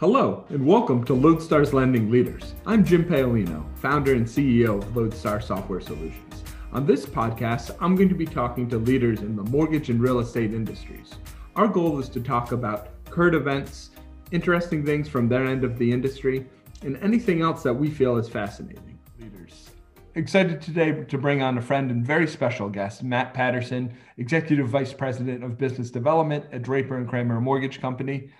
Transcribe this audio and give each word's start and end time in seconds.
Hello, 0.00 0.44
and 0.50 0.64
welcome 0.64 1.02
to 1.02 1.12
Lodestar's 1.12 1.74
Lending 1.74 2.08
Leaders. 2.08 2.54
I'm 2.66 2.84
Jim 2.84 3.04
Paolino, 3.04 3.64
founder 3.78 4.14
and 4.14 4.24
CEO 4.24 4.80
of 4.80 4.96
Lodestar 4.96 5.40
Software 5.40 5.80
Solutions. 5.80 6.44
On 6.72 6.86
this 6.86 7.04
podcast, 7.04 7.76
I'm 7.80 7.96
going 7.96 8.08
to 8.08 8.14
be 8.14 8.24
talking 8.24 8.68
to 8.68 8.78
leaders 8.78 9.22
in 9.22 9.34
the 9.34 9.42
mortgage 9.42 9.90
and 9.90 10.00
real 10.00 10.20
estate 10.20 10.54
industries. 10.54 11.14
Our 11.56 11.66
goal 11.66 11.98
is 11.98 12.08
to 12.10 12.20
talk 12.20 12.52
about 12.52 12.90
current 13.06 13.34
events, 13.34 13.90
interesting 14.30 14.86
things 14.86 15.08
from 15.08 15.28
their 15.28 15.44
end 15.44 15.64
of 15.64 15.76
the 15.78 15.90
industry, 15.90 16.46
and 16.82 16.96
anything 16.98 17.42
else 17.42 17.64
that 17.64 17.74
we 17.74 17.90
feel 17.90 18.18
is 18.18 18.28
fascinating. 18.28 19.00
Leaders. 19.18 19.70
Excited 20.14 20.62
today 20.62 20.92
to 20.92 21.18
bring 21.18 21.42
on 21.42 21.58
a 21.58 21.60
friend 21.60 21.90
and 21.90 22.06
very 22.06 22.28
special 22.28 22.68
guest, 22.68 23.02
Matt 23.02 23.34
Patterson, 23.34 23.92
Executive 24.16 24.68
Vice 24.68 24.92
President 24.92 25.42
of 25.42 25.58
Business 25.58 25.90
Development 25.90 26.44
at 26.52 26.62
Draper 26.62 26.96
and 26.96 27.08
Kramer 27.08 27.40
Mortgage 27.40 27.80
Company 27.80 28.30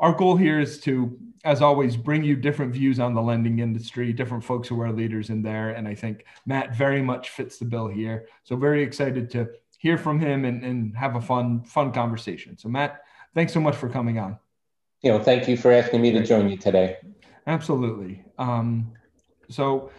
our 0.00 0.12
goal 0.12 0.36
here 0.36 0.60
is 0.60 0.80
to, 0.80 1.16
as 1.44 1.62
always, 1.62 1.96
bring 1.96 2.22
you 2.24 2.36
different 2.36 2.72
views 2.72 3.00
on 3.00 3.14
the 3.14 3.22
lending 3.22 3.58
industry, 3.60 4.12
different 4.12 4.44
folks 4.44 4.68
who 4.68 4.80
are 4.80 4.92
leaders 4.92 5.30
in 5.30 5.42
there. 5.42 5.70
And 5.70 5.86
I 5.86 5.94
think 5.94 6.24
Matt 6.44 6.76
very 6.76 7.02
much 7.02 7.30
fits 7.30 7.58
the 7.58 7.64
bill 7.64 7.88
here. 7.88 8.26
So 8.44 8.56
very 8.56 8.82
excited 8.82 9.30
to 9.30 9.48
hear 9.78 9.98
from 9.98 10.18
him 10.18 10.44
and, 10.44 10.64
and 10.64 10.96
have 10.96 11.16
a 11.16 11.20
fun, 11.20 11.62
fun 11.64 11.92
conversation. 11.92 12.56
So 12.58 12.68
Matt, 12.68 13.02
thanks 13.34 13.52
so 13.52 13.60
much 13.60 13.76
for 13.76 13.88
coming 13.88 14.18
on. 14.18 14.38
You 15.02 15.12
know, 15.12 15.22
thank 15.22 15.48
you 15.48 15.56
for 15.56 15.70
asking 15.70 16.02
me 16.02 16.10
to 16.12 16.24
join 16.24 16.48
you 16.48 16.56
today. 16.56 16.96
Absolutely. 17.46 18.24
Um, 18.38 18.92
so 19.48 19.90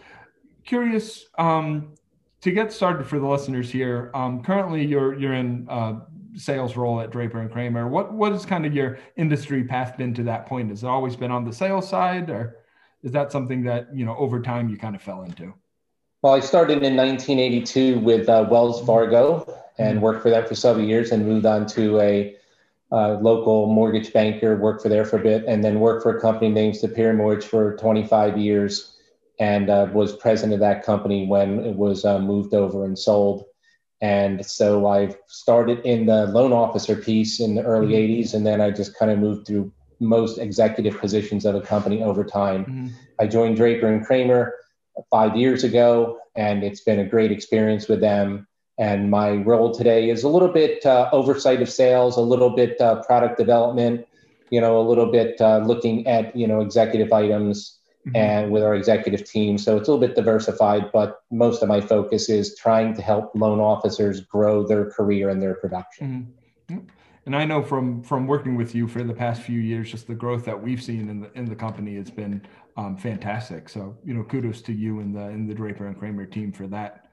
curious 0.64 1.24
um, 1.38 1.94
to 2.42 2.50
get 2.50 2.72
started 2.72 3.06
for 3.06 3.18
the 3.18 3.26
listeners 3.26 3.70
here. 3.70 4.10
Um, 4.14 4.42
currently, 4.42 4.84
you're 4.84 5.18
you're 5.18 5.34
in 5.34 5.66
uh, 5.68 6.00
sales 6.38 6.76
role 6.76 7.00
at 7.00 7.10
Draper 7.10 7.40
and 7.40 7.50
Kramer. 7.50 7.88
What 7.88 8.12
what 8.12 8.32
has 8.32 8.46
kind 8.46 8.64
of 8.64 8.74
your 8.74 8.98
industry 9.16 9.64
path 9.64 9.96
been 9.96 10.14
to 10.14 10.22
that 10.24 10.46
point? 10.46 10.70
Has 10.70 10.84
it 10.84 10.86
always 10.86 11.16
been 11.16 11.30
on 11.30 11.44
the 11.44 11.52
sales 11.52 11.88
side, 11.88 12.30
or 12.30 12.56
is 13.02 13.12
that 13.12 13.32
something 13.32 13.62
that 13.64 13.94
you 13.94 14.04
know 14.04 14.16
over 14.16 14.40
time 14.40 14.68
you 14.68 14.76
kind 14.76 14.94
of 14.94 15.02
fell 15.02 15.22
into? 15.22 15.52
Well, 16.22 16.34
I 16.34 16.40
started 16.40 16.82
in 16.82 16.96
1982 16.96 18.00
with 18.00 18.28
uh, 18.28 18.46
Wells 18.50 18.84
Fargo 18.84 19.54
and 19.78 19.96
mm-hmm. 19.96 20.04
worked 20.04 20.22
for 20.22 20.30
them 20.30 20.46
for 20.46 20.54
several 20.54 20.84
years, 20.84 21.12
and 21.12 21.26
moved 21.26 21.46
on 21.46 21.66
to 21.66 22.00
a 22.00 22.36
uh, 22.90 23.14
local 23.20 23.66
mortgage 23.66 24.12
banker, 24.12 24.56
worked 24.56 24.82
for 24.82 24.88
there 24.88 25.04
for 25.04 25.18
a 25.18 25.22
bit, 25.22 25.44
and 25.46 25.62
then 25.62 25.80
worked 25.80 26.02
for 26.02 26.16
a 26.16 26.20
company 26.20 26.50
named 26.50 26.76
Superior 26.76 27.14
Mortgage 27.14 27.46
for 27.46 27.76
25 27.76 28.38
years, 28.38 28.96
and 29.38 29.70
uh, 29.70 29.88
was 29.92 30.16
president 30.16 30.54
of 30.54 30.60
that 30.60 30.84
company 30.84 31.26
when 31.26 31.60
it 31.60 31.76
was 31.76 32.04
uh, 32.04 32.18
moved 32.18 32.54
over 32.54 32.84
and 32.84 32.98
sold. 32.98 33.44
And 34.00 34.44
so 34.46 34.86
I 34.86 35.14
started 35.26 35.80
in 35.80 36.06
the 36.06 36.26
loan 36.26 36.52
officer 36.52 36.94
piece 36.94 37.40
in 37.40 37.56
the 37.56 37.62
early 37.62 37.94
mm-hmm. 37.94 38.22
80s, 38.22 38.34
and 38.34 38.46
then 38.46 38.60
I 38.60 38.70
just 38.70 38.96
kind 38.96 39.10
of 39.10 39.18
moved 39.18 39.46
through 39.46 39.72
most 40.00 40.38
executive 40.38 40.98
positions 40.98 41.44
of 41.44 41.56
a 41.56 41.60
company 41.60 42.02
over 42.02 42.24
time. 42.24 42.64
Mm-hmm. 42.64 42.88
I 43.18 43.26
joined 43.26 43.56
Draper 43.56 43.88
and 43.88 44.04
Kramer 44.04 44.54
five 45.10 45.36
years 45.36 45.64
ago, 45.64 46.18
and 46.36 46.62
it's 46.62 46.80
been 46.80 47.00
a 47.00 47.04
great 47.04 47.32
experience 47.32 47.88
with 47.88 48.00
them. 48.00 48.46
And 48.78 49.10
my 49.10 49.32
role 49.32 49.74
today 49.74 50.08
is 50.08 50.22
a 50.22 50.28
little 50.28 50.48
bit 50.52 50.86
uh, 50.86 51.08
oversight 51.12 51.60
of 51.60 51.68
sales, 51.68 52.16
a 52.16 52.20
little 52.20 52.50
bit 52.50 52.80
uh, 52.80 53.02
product 53.02 53.36
development, 53.36 54.06
you 54.50 54.60
know, 54.60 54.80
a 54.80 54.86
little 54.86 55.10
bit 55.10 55.40
uh, 55.40 55.58
looking 55.58 56.06
at 56.06 56.34
you 56.36 56.46
know 56.46 56.60
executive 56.60 57.12
items 57.12 57.77
mm-hmm. 58.08 58.16
and 58.16 58.50
with 58.50 58.62
our 58.62 58.74
executive 58.74 59.24
team. 59.24 59.58
So 59.58 59.76
it's 59.76 59.88
a 59.88 59.92
little 59.92 60.06
bit 60.06 60.16
diversified, 60.16 60.90
but 60.92 61.22
most 61.30 61.62
of 61.62 61.68
my 61.68 61.80
focus 61.80 62.28
is 62.28 62.56
trying 62.56 62.94
to 62.94 63.02
help 63.02 63.32
loan 63.34 63.60
officers 63.60 64.20
grow 64.22 64.66
their 64.66 64.90
career 64.90 65.30
and 65.30 65.40
their 65.40 65.54
production. 65.54 66.32
Mm-hmm. 66.68 66.86
And 67.26 67.36
I 67.36 67.44
know 67.44 67.62
from 67.62 68.02
from 68.02 68.26
working 68.26 68.56
with 68.56 68.74
you 68.74 68.88
for 68.88 69.04
the 69.04 69.12
past 69.12 69.42
few 69.42 69.60
years, 69.60 69.90
just 69.90 70.06
the 70.06 70.14
growth 70.14 70.46
that 70.46 70.62
we've 70.62 70.82
seen 70.82 71.10
in 71.10 71.20
the 71.20 71.30
in 71.34 71.44
the 71.44 71.54
company 71.54 71.96
has 71.96 72.10
been 72.10 72.40
um, 72.78 72.96
fantastic. 72.96 73.68
So 73.68 73.98
you 74.02 74.14
know, 74.14 74.22
kudos 74.24 74.62
to 74.62 74.72
you 74.72 75.00
and 75.00 75.14
the 75.14 75.28
in 75.28 75.46
the 75.46 75.54
Draper 75.54 75.86
and 75.86 75.98
Kramer 75.98 76.24
team 76.24 76.52
for 76.52 76.66
that. 76.68 77.07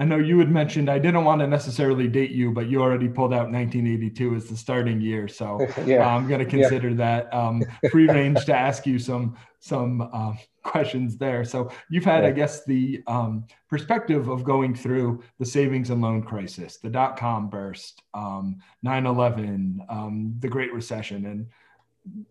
I 0.00 0.04
know 0.04 0.16
you 0.16 0.38
had 0.38 0.50
mentioned 0.50 0.88
I 0.88 1.00
didn't 1.00 1.24
want 1.24 1.40
to 1.40 1.46
necessarily 1.48 2.06
date 2.06 2.30
you, 2.30 2.52
but 2.52 2.68
you 2.68 2.80
already 2.80 3.08
pulled 3.08 3.32
out 3.32 3.50
1982 3.50 4.36
as 4.36 4.46
the 4.46 4.56
starting 4.56 5.00
year, 5.00 5.26
so 5.26 5.66
yeah. 5.84 6.06
I'm 6.06 6.28
going 6.28 6.38
to 6.38 6.46
consider 6.46 6.90
yeah. 6.90 6.96
that 6.96 7.34
um, 7.34 7.64
free 7.90 8.06
range 8.06 8.44
to 8.44 8.54
ask 8.54 8.86
you 8.86 8.98
some 8.98 9.36
some 9.58 10.08
uh, 10.12 10.34
questions 10.62 11.16
there. 11.16 11.44
So 11.44 11.72
you've 11.90 12.04
had, 12.04 12.22
yeah. 12.22 12.28
I 12.28 12.32
guess, 12.32 12.64
the 12.64 13.02
um, 13.08 13.44
perspective 13.68 14.28
of 14.28 14.44
going 14.44 14.72
through 14.72 15.24
the 15.40 15.46
savings 15.46 15.90
and 15.90 16.00
loan 16.00 16.22
crisis, 16.22 16.76
the 16.76 16.90
dot 16.90 17.16
com 17.16 17.50
burst, 17.50 18.02
um, 18.14 18.60
9/11, 18.86 19.80
um, 19.88 20.36
the 20.38 20.48
Great 20.48 20.72
Recession, 20.72 21.26
and 21.26 21.46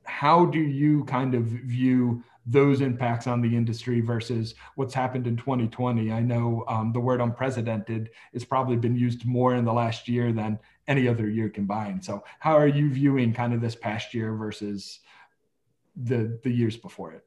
how 0.05 0.45
do 0.45 0.59
you 0.59 1.03
kind 1.03 1.35
of 1.35 1.43
view 1.43 2.23
those 2.47 2.79
impacts 2.79 3.27
on 3.27 3.41
the 3.41 3.55
industry 3.55 3.99
versus 3.99 4.55
what's 4.75 4.93
happened 4.93 5.27
in 5.27 5.35
2020. 5.35 6.11
I 6.11 6.21
know 6.21 6.63
um, 6.69 6.93
the 6.93 6.99
word 6.99 7.19
unprecedented 7.19 8.09
has 8.31 8.45
probably 8.45 8.77
been 8.77 8.95
used 8.95 9.25
more 9.25 9.53
in 9.55 9.65
the 9.65 9.73
last 9.73 10.07
year 10.07 10.31
than 10.31 10.57
any 10.87 11.09
other 11.09 11.29
year 11.29 11.49
combined. 11.49 12.05
So, 12.05 12.23
how 12.39 12.57
are 12.57 12.67
you 12.67 12.89
viewing 12.89 13.33
kind 13.33 13.53
of 13.53 13.59
this 13.59 13.75
past 13.75 14.13
year 14.13 14.33
versus 14.33 14.99
the 15.97 16.39
the 16.43 16.49
years 16.49 16.77
before 16.77 17.11
it? 17.11 17.25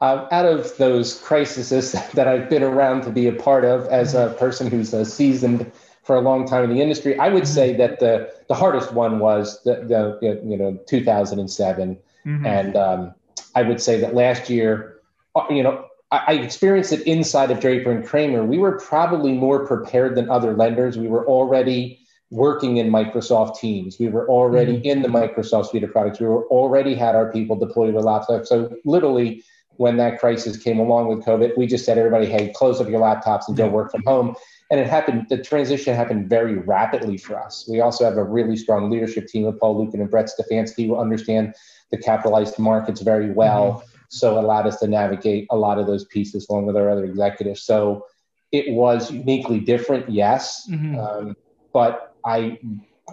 Uh, 0.00 0.26
out 0.32 0.46
of 0.46 0.76
those 0.78 1.20
crises 1.20 1.92
that 2.14 2.26
I've 2.26 2.48
been 2.48 2.62
around 2.62 3.02
to 3.02 3.10
be 3.10 3.28
a 3.28 3.32
part 3.32 3.64
of 3.64 3.86
as 3.88 4.14
a 4.14 4.34
person 4.38 4.68
who's 4.68 4.94
uh, 4.94 5.04
seasoned 5.04 5.70
for 6.02 6.16
a 6.16 6.20
long 6.20 6.46
time 6.46 6.64
in 6.64 6.70
the 6.70 6.82
industry, 6.82 7.16
I 7.18 7.28
would 7.28 7.46
say 7.46 7.76
that 7.76 8.00
the 8.00 8.32
the 8.48 8.54
hardest 8.54 8.92
one 8.92 9.18
was 9.18 9.62
the, 9.64 9.74
the 9.74 10.40
you 10.42 10.56
know 10.56 10.80
2007 10.86 11.98
mm-hmm. 12.26 12.46
and 12.46 12.76
um, 12.76 13.14
I 13.54 13.62
would 13.62 13.80
say 13.80 14.00
that 14.00 14.14
last 14.14 14.50
year, 14.50 15.00
uh, 15.34 15.44
you 15.50 15.62
know, 15.62 15.86
I, 16.10 16.34
experienced 16.34 16.92
it 16.92 17.00
inside 17.06 17.50
of 17.50 17.60
Draper 17.60 17.90
and 17.90 18.06
Kramer. 18.06 18.44
We 18.44 18.58
were 18.58 18.78
probably 18.78 19.32
more 19.32 19.66
prepared 19.66 20.14
than 20.14 20.28
other 20.28 20.54
lenders. 20.54 20.98
We 20.98 21.08
were 21.08 21.26
already 21.26 22.00
working 22.30 22.76
in 22.76 22.90
Microsoft 22.90 23.58
Teams. 23.58 23.98
We 23.98 24.08
were 24.08 24.28
already 24.28 24.74
mm-hmm. 24.76 24.86
in 24.86 25.02
the 25.02 25.08
Microsoft 25.08 25.70
suite 25.70 25.84
of 25.84 25.92
products. 25.92 26.20
We 26.20 26.26
were 26.26 26.46
already 26.48 26.94
had 26.94 27.14
our 27.14 27.32
people 27.32 27.56
deployed 27.56 27.94
with 27.94 28.04
laptops. 28.04 28.46
So 28.46 28.74
literally, 28.84 29.42
when 29.76 29.96
that 29.96 30.20
crisis 30.20 30.56
came 30.56 30.78
along 30.78 31.08
with 31.08 31.24
COVID, 31.24 31.56
we 31.56 31.66
just 31.66 31.84
said 31.84 31.96
everybody, 31.96 32.26
hey, 32.26 32.52
close 32.54 32.80
up 32.80 32.88
your 32.88 33.00
laptops 33.00 33.48
and 33.48 33.56
go 33.56 33.68
work 33.68 33.90
from 33.90 34.02
home. 34.04 34.34
And 34.72 34.80
it 34.80 34.86
happened. 34.86 35.26
The 35.28 35.36
transition 35.36 35.94
happened 35.94 36.30
very 36.30 36.56
rapidly 36.56 37.18
for 37.18 37.38
us. 37.38 37.68
We 37.70 37.80
also 37.80 38.06
have 38.06 38.16
a 38.16 38.24
really 38.24 38.56
strong 38.56 38.90
leadership 38.90 39.26
team 39.26 39.44
with 39.44 39.60
Paul 39.60 39.78
Lukin 39.78 40.00
and 40.00 40.10
Brett 40.10 40.30
Stefanski 40.30 40.86
who 40.86 40.96
understand 40.96 41.54
the 41.90 41.98
capitalized 41.98 42.58
markets 42.58 43.02
very 43.02 43.30
well. 43.30 43.72
Mm-hmm. 43.72 43.86
So 44.08 44.38
it 44.38 44.44
allowed 44.44 44.66
us 44.66 44.80
to 44.80 44.86
navigate 44.86 45.46
a 45.50 45.56
lot 45.56 45.78
of 45.78 45.86
those 45.86 46.06
pieces 46.06 46.46
along 46.48 46.64
with 46.64 46.76
our 46.76 46.88
other 46.88 47.04
executives. 47.04 47.62
So 47.62 48.06
it 48.50 48.72
was 48.72 49.10
uniquely 49.10 49.60
different, 49.60 50.08
yes. 50.10 50.66
Mm-hmm. 50.70 50.98
Um, 50.98 51.36
but 51.74 52.14
I 52.24 52.58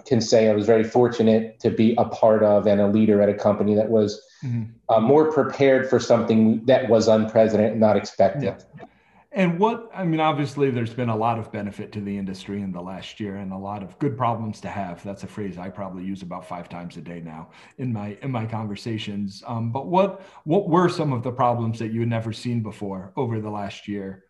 can 0.06 0.22
say 0.22 0.48
I 0.48 0.54
was 0.54 0.64
very 0.64 0.84
fortunate 0.84 1.60
to 1.60 1.70
be 1.70 1.94
a 1.98 2.06
part 2.06 2.42
of 2.42 2.66
and 2.66 2.80
a 2.80 2.86
leader 2.86 3.20
at 3.20 3.28
a 3.28 3.34
company 3.34 3.74
that 3.74 3.90
was 3.90 4.18
mm-hmm. 4.42 4.64
uh, 4.88 5.00
more 5.00 5.30
prepared 5.30 5.90
for 5.90 6.00
something 6.00 6.64
that 6.64 6.88
was 6.88 7.06
unprecedented 7.06 7.72
and 7.72 7.80
not 7.80 7.98
expected. 7.98 8.64
Yeah. 8.78 8.86
And 9.32 9.60
what 9.60 9.88
I 9.94 10.02
mean, 10.04 10.18
obviously, 10.18 10.70
there's 10.70 10.92
been 10.92 11.08
a 11.08 11.16
lot 11.16 11.38
of 11.38 11.52
benefit 11.52 11.92
to 11.92 12.00
the 12.00 12.18
industry 12.18 12.62
in 12.62 12.72
the 12.72 12.80
last 12.80 13.20
year, 13.20 13.36
and 13.36 13.52
a 13.52 13.56
lot 13.56 13.84
of 13.84 13.96
good 14.00 14.16
problems 14.16 14.60
to 14.62 14.68
have. 14.68 15.04
That's 15.04 15.22
a 15.22 15.28
phrase 15.28 15.56
I 15.56 15.68
probably 15.68 16.02
use 16.02 16.22
about 16.22 16.44
five 16.44 16.68
times 16.68 16.96
a 16.96 17.00
day 17.00 17.20
now 17.20 17.50
in 17.78 17.92
my 17.92 18.16
in 18.22 18.32
my 18.32 18.44
conversations. 18.44 19.44
Um, 19.46 19.70
but 19.70 19.86
what 19.86 20.22
what 20.44 20.68
were 20.68 20.88
some 20.88 21.12
of 21.12 21.22
the 21.22 21.30
problems 21.30 21.78
that 21.78 21.92
you 21.92 22.00
had 22.00 22.08
never 22.08 22.32
seen 22.32 22.60
before 22.60 23.12
over 23.16 23.40
the 23.40 23.50
last 23.50 23.86
year? 23.86 24.24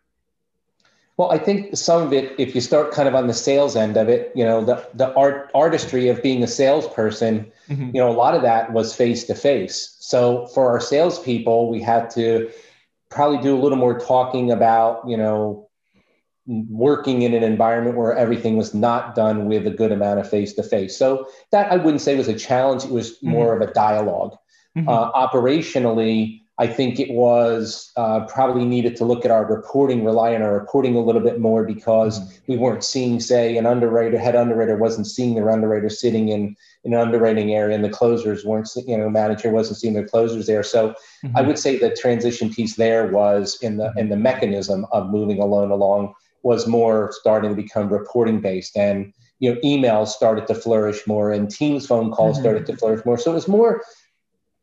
Well, 1.17 1.31
I 1.31 1.39
think 1.39 1.75
some 1.75 2.03
of 2.03 2.13
it, 2.13 2.33
if 2.39 2.53
you 2.53 2.61
start 2.61 2.91
kind 2.91 3.07
of 3.07 3.15
on 3.15 3.27
the 3.27 3.33
sales 3.33 3.75
end 3.75 3.97
of 3.97 4.07
it, 4.07 4.31
you 4.35 4.45
know, 4.45 4.63
the 4.63 4.87
the 4.93 5.13
art 5.15 5.49
artistry 5.55 6.09
of 6.09 6.21
being 6.21 6.43
a 6.43 6.47
salesperson, 6.47 7.51
mm-hmm. 7.67 7.87
you 7.87 8.01
know, 8.01 8.09
a 8.09 8.13
lot 8.13 8.35
of 8.35 8.43
that 8.43 8.71
was 8.71 8.95
face 8.95 9.23
to 9.25 9.33
face. 9.33 9.97
So 9.99 10.45
for 10.47 10.69
our 10.69 10.79
salespeople, 10.79 11.71
we 11.71 11.81
had 11.81 12.11
to 12.11 12.51
probably 13.11 13.37
do 13.39 13.55
a 13.55 13.59
little 13.59 13.77
more 13.77 13.99
talking 13.99 14.51
about, 14.51 15.07
you 15.07 15.17
know, 15.17 15.67
working 16.47 17.21
in 17.21 17.33
an 17.33 17.43
environment 17.43 17.97
where 17.97 18.15
everything 18.15 18.57
was 18.57 18.73
not 18.73 19.13
done 19.13 19.45
with 19.45 19.67
a 19.67 19.69
good 19.69 19.91
amount 19.91 20.19
of 20.19 20.29
face 20.29 20.53
to 20.53 20.63
face. 20.63 20.97
So 20.97 21.27
that 21.51 21.71
I 21.71 21.77
wouldn't 21.77 22.01
say 22.01 22.15
was 22.15 22.27
a 22.27 22.33
challenge. 22.33 22.85
It 22.85 22.91
was 22.91 23.11
mm-hmm. 23.11 23.29
more 23.29 23.53
mm-hmm. 23.53 23.63
of 23.63 23.69
a 23.69 23.73
dialog 23.73 24.33
mm-hmm. 24.77 24.89
uh, 24.89 25.11
operationally, 25.11 26.40
I 26.57 26.67
think 26.67 26.99
it 26.99 27.11
was 27.11 27.91
uh, 27.95 28.25
probably 28.25 28.65
needed 28.65 28.95
to 28.97 29.05
look 29.05 29.25
at 29.25 29.31
our 29.31 29.45
reporting, 29.45 30.03
rely 30.03 30.35
on 30.35 30.41
our 30.41 30.53
reporting 30.53 30.95
a 30.95 30.99
little 30.99 31.21
bit 31.21 31.39
more 31.39 31.63
because 31.65 32.19
mm-hmm. 32.19 32.51
we 32.51 32.57
weren't 32.57 32.83
seeing, 32.83 33.19
say, 33.19 33.57
an 33.57 33.65
underwriter, 33.65 34.19
head 34.19 34.35
underwriter 34.35 34.77
wasn't 34.77 35.07
seeing 35.07 35.33
their 35.33 35.49
underwriter 35.49 35.89
sitting 35.89 36.29
in, 36.29 36.55
in 36.83 36.93
an 36.93 36.99
underwriting 36.99 37.53
area 37.53 37.73
and 37.73 37.83
the 37.83 37.89
closers 37.89 38.45
weren't, 38.45 38.69
you 38.85 38.97
know, 38.97 39.09
manager 39.09 39.49
wasn't 39.49 39.79
seeing 39.79 39.93
their 39.93 40.07
closers 40.07 40.45
there. 40.45 40.61
So 40.61 40.89
mm-hmm. 41.23 41.35
I 41.35 41.41
would 41.41 41.57
say 41.57 41.77
the 41.77 41.95
transition 41.95 42.53
piece 42.53 42.75
there 42.75 43.07
was 43.07 43.57
in 43.61 43.77
the, 43.77 43.93
in 43.97 44.09
the 44.09 44.17
mechanism 44.17 44.85
of 44.91 45.09
moving 45.09 45.39
a 45.41 45.45
loan 45.45 45.71
along 45.71 46.13
was 46.43 46.67
more 46.67 47.11
starting 47.13 47.49
to 47.49 47.55
become 47.55 47.89
reporting 47.89 48.41
based 48.41 48.75
and, 48.75 49.13
you 49.39 49.51
know, 49.51 49.59
emails 49.61 50.09
started 50.09 50.45
to 50.47 50.53
flourish 50.53 51.07
more 51.07 51.31
and 51.31 51.49
Teams 51.49 51.87
phone 51.87 52.11
calls 52.11 52.35
mm-hmm. 52.35 52.43
started 52.43 52.65
to 52.67 52.77
flourish 52.77 53.03
more. 53.05 53.17
So 53.17 53.31
it 53.31 53.35
was 53.35 53.47
more 53.47 53.81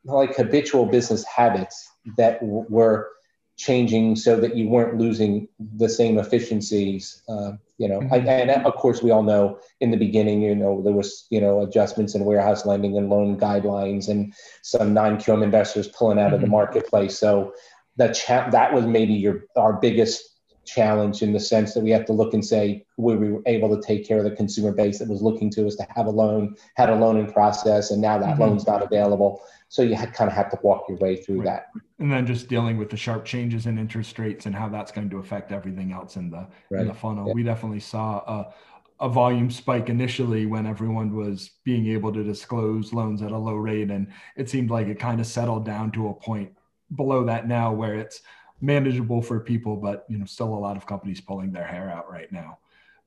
like 0.05 0.37
habitual 0.37 0.87
business 0.87 1.25
habits 1.25 1.89
that 2.17 2.41
w- 2.41 2.67
were 2.69 3.09
changing 3.57 4.15
so 4.15 4.41
that 4.41 4.57
you 4.57 4.69
weren't 4.69 4.97
losing 4.99 5.49
the 5.77 5.89
same 5.89 6.19
efficiencies. 6.19 7.23
Uh, 7.29 7.53
you 7.77 7.89
know, 7.89 8.01
mm-hmm. 8.01 8.29
and 8.29 8.51
of 8.51 8.75
course, 8.75 9.03
we 9.03 9.11
all 9.11 9.23
know 9.23 9.59
in 9.81 9.91
the 9.91 9.97
beginning, 9.97 10.43
you 10.43 10.55
know, 10.55 10.83
there 10.83 10.93
was 10.93 11.27
you 11.31 11.41
know 11.41 11.63
adjustments 11.63 12.15
in 12.15 12.25
warehouse 12.25 12.65
lending 12.65 12.97
and 12.97 13.11
loan 13.11 13.39
guidelines, 13.39 14.09
and 14.09 14.33
some 14.63 14.95
non-QM 14.95 15.43
investors 15.43 15.89
pulling 15.89 16.19
out 16.19 16.27
mm-hmm. 16.27 16.35
of 16.35 16.41
the 16.41 16.47
mm-hmm. 16.47 16.53
marketplace. 16.53 17.19
So 17.19 17.53
that 17.97 18.15
cha- 18.15 18.51
that 18.51 18.73
was 18.73 18.87
maybe 18.87 19.15
your 19.15 19.45
our 19.57 19.75
biggest 19.75 20.38
challenge 20.69 21.23
in 21.23 21.33
the 21.33 21.41
sense 21.41 21.75
that 21.75 21.83
we 21.83 21.91
have 21.91 22.05
to 22.05 22.13
look 22.13 22.35
and 22.35 22.45
say 22.45 22.85
were 22.97 23.17
we 23.17 23.39
able 23.47 23.75
to 23.75 23.81
take 23.81 24.07
care 24.07 24.19
of 24.19 24.25
the 24.25 24.31
consumer 24.31 24.73
base 24.73 24.99
that 24.99 25.09
was 25.09 25.23
looking 25.23 25.51
to 25.51 25.67
us 25.67 25.75
to 25.77 25.87
have 25.95 26.07
a 26.07 26.11
loan, 26.11 26.55
had 26.77 26.91
a 26.91 26.95
loan 26.95 27.17
in 27.17 27.33
process, 27.33 27.91
and 27.91 28.01
now 28.01 28.19
that 28.19 28.35
mm-hmm. 28.35 28.43
loan's 28.43 28.67
not 28.67 28.83
available. 28.83 29.43
So 29.71 29.83
you 29.83 29.95
had, 29.95 30.15
kind 30.15 30.31
of 30.31 30.37
have 30.37 30.51
to 30.51 30.59
walk 30.63 30.85
your 30.89 30.99
way 30.99 31.17
through 31.17 31.43
right. 31.43 31.63
that. 31.75 31.83
And 31.99 32.11
then 32.11 32.27
just 32.27 32.49
dealing 32.49 32.79
with 32.79 32.89
the 32.89 32.97
sharp 32.97 33.25
changes 33.25 33.67
in 33.67 33.79
interest 33.79 34.19
rates 34.19 34.47
and 34.47 34.55
how 34.55 34.69
that's 34.69 34.93
going 34.93 35.11
to 35.11 35.19
affect 35.19 35.53
everything 35.53 35.93
else 35.93 36.17
in 36.17 36.31
the 36.31 36.47
right. 36.71 36.83
in 36.83 36.89
the 36.89 36.95
funnel. 36.95 37.29
Yeah. 37.29 37.35
We 37.35 37.43
definitely 37.43 37.81
saw 37.81 38.19
a, 38.21 38.55
a 39.01 39.09
volume 39.09 39.51
spike 39.51 39.91
initially 39.91 40.47
when 40.47 40.67
everyone 40.67 41.15
was 41.15 41.51
being 41.65 41.87
able 41.89 42.13
to 42.13 42.25
disclose 42.25 42.93
loans 42.93 43.21
at 43.21 43.33
a 43.33 43.37
low 43.37 43.57
rate, 43.57 43.91
and 43.91 44.09
it 44.37 44.49
seemed 44.49 44.71
like 44.71 44.87
it 44.87 44.99
kind 44.99 45.21
of 45.21 45.27
settled 45.27 45.67
down 45.67 45.91
to 45.93 46.09
a 46.09 46.15
point 46.15 46.51
below 46.97 47.25
that 47.25 47.47
now 47.47 47.71
where 47.73 47.95
it's 47.95 48.23
manageable 48.61 49.23
for 49.23 49.41
people, 49.41 49.77
but 49.77 50.05
you 50.09 50.19
know, 50.19 50.25
still 50.25 50.53
a 50.55 50.59
lot 50.59 50.77
of 50.77 50.87
companies 50.87 51.21
pulling 51.21 51.53
their 51.53 51.67
hair 51.67 51.91
out 51.91 52.11
right 52.11 52.31
now. 52.33 52.59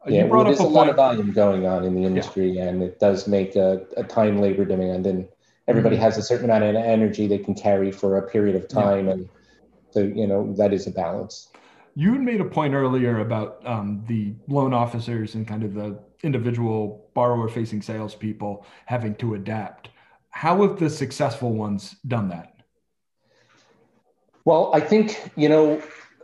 Uh, 0.06 0.12
yeah, 0.12 0.24
well, 0.24 0.44
there's 0.44 0.60
a, 0.60 0.64
lot 0.64 0.90
of 0.90 0.96
volume 0.96 1.32
going 1.32 1.66
on 1.68 1.84
in 1.84 1.94
the 1.94 2.04
industry, 2.04 2.52
yeah. 2.52 2.68
and 2.68 2.82
it 2.82 3.00
does 3.00 3.28
make 3.28 3.56
a, 3.56 3.86
a, 3.98 4.04
time 4.04 4.40
labor 4.40 4.66
demand, 4.66 5.06
and 5.06 5.28
everybody 5.68 5.96
mm-hmm. 5.96 6.06
has 6.06 6.18
a 6.18 6.24
certain 6.24 6.46
amount 6.46 6.64
of 6.64 6.76
energy 6.76 7.28
they 7.28 7.38
can 7.38 7.54
carry 7.54 7.92
for 7.92 8.18
a 8.18 8.28
period 8.28 8.56
of 8.56 8.68
time, 8.68 9.08
yeah. 9.08 9.14
and 9.14 9.30
so 9.92 10.02
you 10.02 10.26
know 10.26 10.54
that 10.54 10.74
is 10.74 10.88
a 10.88 10.92
balance. 10.92 11.50
You 11.94 12.14
made 12.14 12.40
a 12.40 12.46
point 12.46 12.74
earlier 12.74 13.20
about 13.20 13.62
um, 13.66 14.04
the 14.08 14.34
loan 14.48 14.74
officers 14.74 15.36
and 15.36 15.46
kind 15.46 15.64
of 15.64 15.74
the 15.74 16.00
individual 16.24 17.10
borrower-facing 17.14 17.82
salespeople 17.82 18.66
having 18.86 19.14
to 19.16 19.34
adapt. 19.34 19.90
How 20.30 20.62
have 20.62 20.80
the 20.80 20.90
successful 20.90 21.54
ones 21.54 21.98
done 22.08 22.30
that? 22.30 22.61
Well, 24.46 24.72
I 24.74 24.80
think, 24.80 25.32
you 25.36 25.50
know, 25.50 25.82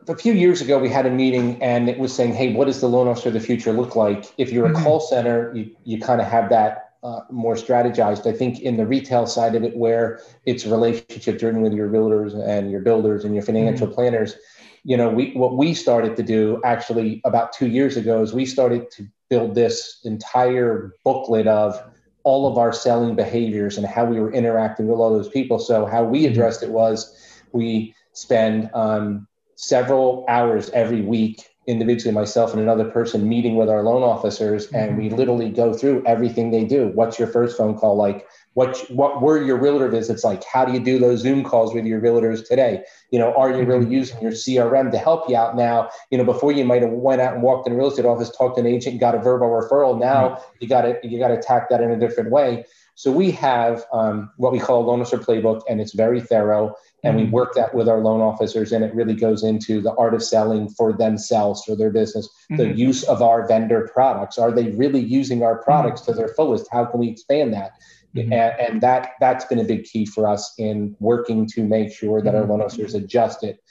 a 0.08 0.16
few 0.16 0.34
years 0.34 0.62
ago 0.62 0.80
we 0.80 0.90
had 0.90 1.06
a 1.06 1.10
meeting 1.10 1.62
and 1.62 1.90
it 1.90 2.00
was 2.00 2.14
saying, 2.14 2.34
hey, 2.34 2.54
what 2.54 2.66
does 2.66 2.82
the 2.82 2.88
loan 2.88 3.08
officer 3.08 3.30
of 3.30 3.34
the 3.34 3.40
future 3.40 3.74
look 3.74 3.96
like? 3.96 4.26
If 4.38 4.52
you're 4.52 4.66
a 4.66 4.70
mm-hmm. 4.70 4.84
call 4.84 5.00
center, 5.00 5.54
you, 5.56 5.76
you 5.84 6.00
kind 6.00 6.22
of 6.22 6.28
have 6.28 6.50
that 6.50 6.92
uh, 7.04 7.22
more 7.30 7.56
strategized. 7.56 8.26
I 8.26 8.36
think 8.36 8.60
in 8.60 8.78
the 8.78 8.86
retail 8.86 9.28
side 9.28 9.56
of 9.56 9.64
it, 9.64 9.76
where 9.78 10.20
it's 10.46 10.66
relationship 10.66 11.40
driven 11.40 11.62
with 11.62 11.74
your 11.74 11.90
builders 11.90 12.34
and 12.34 12.72
your 12.72 12.82
builders 12.82 13.24
and 13.24 13.34
your 13.34 13.44
financial 13.44 13.88
mm-hmm. 13.88 13.96
planners, 13.96 14.36
you 14.84 14.98
know, 14.98 15.10
we 15.10 15.32
what 15.34 15.58
we 15.58 15.74
started 15.74 16.16
to 16.16 16.24
do 16.24 16.62
actually 16.64 17.22
about 17.26 17.54
two 17.54 17.68
years 17.68 17.98
ago 17.98 18.22
is 18.22 18.34
we 18.34 18.46
started 18.46 18.90
to 18.92 19.08
build 19.30 19.54
this 19.54 20.00
entire 20.06 20.94
booklet 21.04 21.46
of 21.48 21.82
all 22.24 22.50
of 22.50 22.58
our 22.58 22.74
selling 22.74 23.16
behaviors 23.16 23.78
and 23.78 23.86
how 23.86 24.06
we 24.06 24.20
were 24.20 24.32
interacting 24.32 24.88
with 24.88 25.00
all 25.00 25.12
those 25.12 25.30
people. 25.30 25.60
So 25.60 25.86
how 25.86 26.04
we 26.04 26.24
mm-hmm. 26.24 26.32
addressed 26.32 26.64
it 26.64 26.70
was 26.70 27.14
we 27.52 27.94
spend 28.18 28.70
um, 28.74 29.28
several 29.56 30.26
hours 30.28 30.72
every 30.72 31.02
week 31.02 31.48
individually 31.68 32.14
myself 32.14 32.54
and 32.54 32.62
another 32.62 32.86
person 32.86 33.28
meeting 33.28 33.58
with 33.58 33.70
our 33.70 33.84
loan 33.84 34.02
officers 34.02 34.68
and 34.72 34.98
we 34.98 35.08
mm-hmm. 35.08 35.18
literally 35.18 35.50
go 35.50 35.74
through 35.74 36.02
everything 36.06 36.50
they 36.50 36.64
do. 36.64 36.88
What's 36.96 37.20
your 37.20 37.28
first 37.28 37.58
phone 37.58 37.78
call 37.78 37.96
like? 37.96 38.26
What 38.54 38.90
what 38.90 39.22
were 39.22 39.44
your 39.44 39.58
realtor 39.58 39.90
visits 39.90 40.24
like? 40.24 40.44
How 40.46 40.66
do 40.66 40.72
you 40.72 40.80
do 40.80 40.98
those 40.98 41.20
zoom 41.20 41.44
calls 41.44 41.76
with 41.76 41.86
your 41.86 42.02
realtors 42.02 42.48
today? 42.48 42.84
You 43.12 43.20
know 43.20 43.34
are 43.34 43.52
you 43.52 43.66
really 43.66 43.84
mm-hmm. 43.84 43.92
using 43.92 44.22
your 44.22 44.32
crm 44.32 44.92
to 44.92 44.98
help 44.98 45.30
you 45.30 45.36
out 45.36 45.56
now? 45.56 45.90
You 46.10 46.18
know 46.18 46.24
before 46.24 46.54
you 46.54 46.66
might 46.66 46.82
have 46.82 46.92
went 46.92 47.22
out 47.22 47.34
and 47.34 47.44
walked 47.44 47.68
in 47.68 47.74
a 47.74 47.78
real 47.78 47.90
estate 47.90 48.06
office 48.06 48.36
talked 48.36 48.56
to 48.56 48.62
an 48.62 48.68
agent 48.68 49.00
got 49.00 49.14
a 49.14 49.20
verbal 49.20 49.48
referral. 49.48 50.00
Now 50.00 50.42
you 50.60 50.68
got 50.68 50.84
to 50.84 50.98
you 51.04 51.20
got 51.20 51.28
to 51.28 51.38
attack 51.38 51.70
that 51.70 51.82
in 51.82 51.92
a 51.92 52.00
different 52.00 52.32
way 52.32 52.66
so 52.98 53.12
we 53.12 53.30
have 53.30 53.86
um, 53.94 54.32
what 54.38 54.52
we 54.52 54.58
call 54.58 54.84
a 54.84 54.86
loan 54.88 55.02
officer 55.02 55.20
playbook, 55.20 55.62
and 55.70 55.80
it's 55.80 55.94
very 55.94 56.20
thorough. 56.20 56.74
And 57.04 57.16
mm-hmm. 57.16 57.26
we 57.26 57.30
work 57.32 57.54
that 57.54 57.76
with 57.76 57.88
our 57.88 58.00
loan 58.00 58.22
officers, 58.22 58.72
and 58.72 58.84
it 58.84 58.92
really 58.96 59.14
goes 59.14 59.44
into 59.44 59.82
the 59.82 59.94
art 59.98 60.16
of 60.16 60.24
selling 60.24 60.68
for 60.68 60.92
themselves, 60.94 61.64
for 61.64 61.76
their 61.76 61.92
business, 61.92 62.28
mm-hmm. 62.52 62.58
the 62.58 62.76
use 62.76 63.04
of 63.04 63.22
our 63.22 63.48
vendor 63.48 63.88
products. 63.94 64.40
Are 64.40 64.52
they 64.52 64.72
really 64.72 65.00
using 65.00 65.44
our 65.44 65.62
products 65.62 66.02
mm-hmm. 66.02 66.14
to 66.14 66.18
their 66.18 66.30
fullest? 66.30 66.70
How 66.72 66.86
can 66.86 67.00
we 67.00 67.10
expand 67.10 67.54
that? 67.54 67.74
Mm-hmm. 68.16 68.34
And, 68.34 68.60
and, 68.60 68.82
that 68.82 69.12
that's 69.20 69.46
been 69.46 69.60
a 69.60 69.64
big 69.64 69.84
key 69.84 70.08
for 70.08 70.28
us 70.28 70.56
in 70.58 70.96
working 71.00 71.46
to 71.50 71.64
make 71.64 71.94
sure 71.94 72.20
that 72.24 72.34
our 72.34 72.42
mm-hmm. 72.42 72.52
loan 72.52 72.62
officers 72.62 72.96
adjust 72.96 73.44
it. 73.44 73.62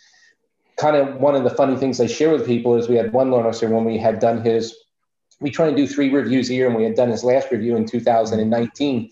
Kind 0.76 0.94
of 0.94 1.16
one 1.16 1.34
of 1.34 1.42
the 1.42 1.50
funny 1.50 1.74
things 1.74 2.00
I 2.00 2.06
share 2.06 2.30
with 2.30 2.46
people 2.46 2.76
is 2.76 2.88
we 2.88 2.94
had 2.94 3.12
one 3.12 3.32
loan 3.32 3.44
officer 3.44 3.68
when 3.68 3.84
we 3.84 3.98
had 3.98 4.20
done 4.20 4.44
his 4.44 4.72
we 5.40 5.50
try 5.50 5.66
and 5.66 5.76
do 5.76 5.86
three 5.86 6.10
reviews 6.10 6.50
a 6.50 6.54
year, 6.54 6.66
and 6.66 6.76
we 6.76 6.84
had 6.84 6.94
done 6.94 7.10
his 7.10 7.24
last 7.24 7.50
review 7.50 7.76
in 7.76 7.86
2019. 7.86 9.10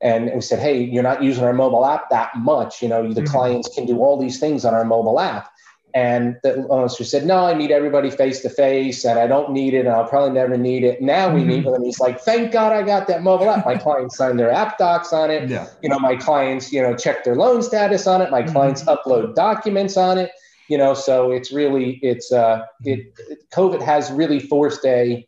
And 0.00 0.30
we 0.34 0.40
said, 0.40 0.58
hey, 0.58 0.82
you're 0.82 1.02
not 1.02 1.22
using 1.22 1.44
our 1.44 1.52
mobile 1.52 1.86
app 1.86 2.10
that 2.10 2.36
much. 2.36 2.82
You 2.82 2.88
know, 2.88 3.12
the 3.12 3.22
mm-hmm. 3.22 3.32
clients 3.32 3.68
can 3.74 3.86
do 3.86 3.98
all 3.98 4.20
these 4.20 4.38
things 4.38 4.64
on 4.64 4.74
our 4.74 4.84
mobile 4.84 5.18
app. 5.18 5.50
And 5.94 6.36
the 6.42 6.64
officer 6.64 7.04
said, 7.04 7.24
no, 7.24 7.46
I 7.46 7.54
meet 7.54 7.70
everybody 7.70 8.10
face 8.10 8.40
to 8.42 8.50
face 8.50 9.04
and 9.04 9.16
I 9.16 9.28
don't 9.28 9.52
need 9.52 9.74
it 9.74 9.86
and 9.86 9.90
I'll 9.90 10.08
probably 10.08 10.32
never 10.32 10.56
need 10.56 10.82
it. 10.82 11.00
Now 11.00 11.32
we 11.32 11.40
mm-hmm. 11.40 11.48
meet 11.48 11.64
with 11.64 11.76
him. 11.76 11.84
He's 11.84 12.00
like, 12.00 12.20
thank 12.20 12.50
God 12.50 12.72
I 12.72 12.82
got 12.82 13.06
that 13.06 13.22
mobile 13.22 13.48
app. 13.48 13.64
My 13.64 13.76
clients 13.78 14.16
sign 14.16 14.36
their 14.36 14.50
app 14.50 14.76
docs 14.76 15.12
on 15.12 15.30
it. 15.30 15.48
Yeah. 15.48 15.68
You 15.82 15.88
know, 15.88 16.00
my 16.00 16.16
clients, 16.16 16.72
you 16.72 16.82
know, 16.82 16.96
check 16.96 17.22
their 17.22 17.36
loan 17.36 17.62
status 17.62 18.08
on 18.08 18.20
it. 18.22 18.32
My 18.32 18.42
mm-hmm. 18.42 18.52
clients 18.52 18.82
upload 18.84 19.36
documents 19.36 19.96
on 19.96 20.18
it. 20.18 20.32
You 20.68 20.78
know, 20.78 20.94
so 20.94 21.30
it's 21.30 21.52
really, 21.52 22.00
it's, 22.02 22.32
uh, 22.32 22.64
it 22.82 23.14
COVID 23.52 23.80
has 23.80 24.10
really 24.10 24.40
forced 24.40 24.84
a, 24.84 25.26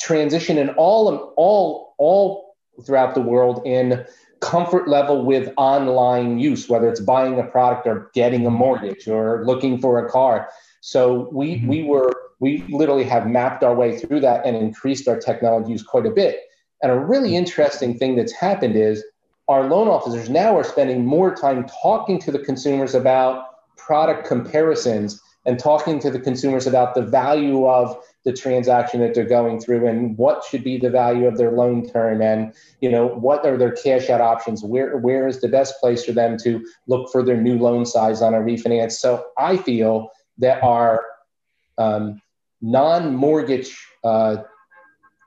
transition 0.00 0.58
in 0.58 0.70
all 0.70 1.32
all 1.36 1.94
all 1.98 2.56
throughout 2.84 3.14
the 3.14 3.20
world 3.20 3.62
in 3.66 4.04
comfort 4.40 4.88
level 4.88 5.24
with 5.24 5.52
online 5.58 6.38
use, 6.38 6.68
whether 6.68 6.88
it's 6.88 7.00
buying 7.00 7.38
a 7.38 7.44
product 7.44 7.86
or 7.86 8.10
getting 8.14 8.46
a 8.46 8.50
mortgage 8.50 9.06
or 9.06 9.44
looking 9.44 9.78
for 9.78 10.04
a 10.04 10.10
car. 10.10 10.48
So 10.80 11.28
we 11.32 11.56
mm-hmm. 11.56 11.68
we 11.68 11.82
were 11.82 12.12
we 12.40 12.64
literally 12.70 13.04
have 13.04 13.26
mapped 13.26 13.62
our 13.62 13.74
way 13.74 13.98
through 13.98 14.20
that 14.20 14.46
and 14.46 14.56
increased 14.56 15.06
our 15.06 15.18
technology 15.18 15.72
use 15.72 15.82
quite 15.82 16.06
a 16.06 16.10
bit. 16.10 16.40
And 16.82 16.90
a 16.90 16.98
really 16.98 17.36
interesting 17.36 17.98
thing 17.98 18.16
that's 18.16 18.32
happened 18.32 18.76
is 18.76 19.04
our 19.48 19.68
loan 19.68 19.88
officers 19.88 20.30
now 20.30 20.56
are 20.56 20.64
spending 20.64 21.04
more 21.04 21.34
time 21.34 21.66
talking 21.82 22.18
to 22.20 22.32
the 22.32 22.38
consumers 22.38 22.94
about 22.94 23.44
product 23.76 24.26
comparisons 24.26 25.20
and 25.44 25.58
talking 25.58 25.98
to 25.98 26.10
the 26.10 26.20
consumers 26.20 26.66
about 26.66 26.94
the 26.94 27.02
value 27.02 27.66
of 27.66 27.96
the 28.24 28.32
transaction 28.32 29.00
that 29.00 29.14
they're 29.14 29.24
going 29.24 29.58
through 29.58 29.86
and 29.86 30.16
what 30.18 30.44
should 30.44 30.62
be 30.62 30.78
the 30.78 30.90
value 30.90 31.26
of 31.26 31.38
their 31.38 31.52
loan 31.52 31.88
term 31.88 32.20
and 32.20 32.52
you 32.80 32.90
know 32.90 33.06
what 33.06 33.46
are 33.46 33.56
their 33.56 33.72
cash 33.72 34.10
out 34.10 34.20
options 34.20 34.62
where 34.62 34.98
where 34.98 35.26
is 35.26 35.40
the 35.40 35.48
best 35.48 35.80
place 35.80 36.04
for 36.04 36.12
them 36.12 36.36
to 36.36 36.64
look 36.86 37.10
for 37.10 37.22
their 37.22 37.40
new 37.40 37.58
loan 37.58 37.86
size 37.86 38.20
on 38.20 38.34
a 38.34 38.38
refinance 38.38 38.92
so 38.92 39.26
i 39.38 39.56
feel 39.56 40.10
that 40.38 40.62
our 40.62 41.04
um, 41.78 42.20
non-mortgage 42.60 43.76
uh, 44.04 44.36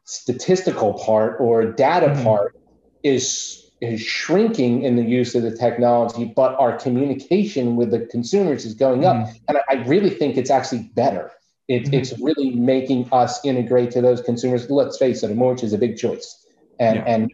statistical 0.06 0.94
part 0.94 1.38
or 1.40 1.72
data 1.72 2.08
mm-hmm. 2.08 2.24
part 2.24 2.56
is 3.04 3.64
is 3.82 4.00
shrinking 4.00 4.84
in 4.84 4.96
the 4.96 5.04
use 5.04 5.36
of 5.36 5.44
the 5.44 5.52
technology, 5.52 6.32
but 6.36 6.56
our 6.56 6.78
communication 6.78 7.76
with 7.76 7.92
the 7.92 8.00
consumers 8.06 8.64
is 8.64 8.74
going 8.74 9.04
up. 9.04 9.18
Mm-hmm. 9.18 9.38
And 9.50 9.58
I, 9.70 9.74
really 9.86 10.10
think 10.10 10.38
it's 10.38 10.50
actually 10.50 10.90
better. 10.96 11.32
It, 11.68 11.84
mm-hmm. 11.84 11.94
It's 11.94 12.20
really 12.20 12.52
making 12.52 13.08
us 13.12 13.44
integrate 13.46 13.92
to 13.92 14.02
those 14.02 14.22
consumers. 14.22 14.70
Let's 14.70 14.98
face 14.98 15.24
it, 15.24 15.32
a 15.32 15.36
mortgage 15.36 15.64
is 15.64 15.74
a 15.74 15.78
big 15.78 15.98
choice. 15.98 16.46
And, 16.80 16.98
yeah. 16.98 17.04
and, 17.06 17.34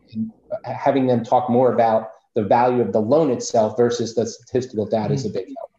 having 0.64 1.06
them 1.06 1.24
talk 1.24 1.48
more 1.48 1.74
about 1.74 2.10
the 2.34 2.44
value 2.44 2.82
of 2.82 2.92
the 2.92 3.00
loan 3.00 3.30
itself 3.30 3.78
versus 3.78 4.16
the 4.16 4.26
statistical 4.26 4.86
data 4.86 5.06
mm-hmm. 5.06 5.14
is 5.14 5.26
a 5.26 5.30
big 5.30 5.46
help. 5.46 5.72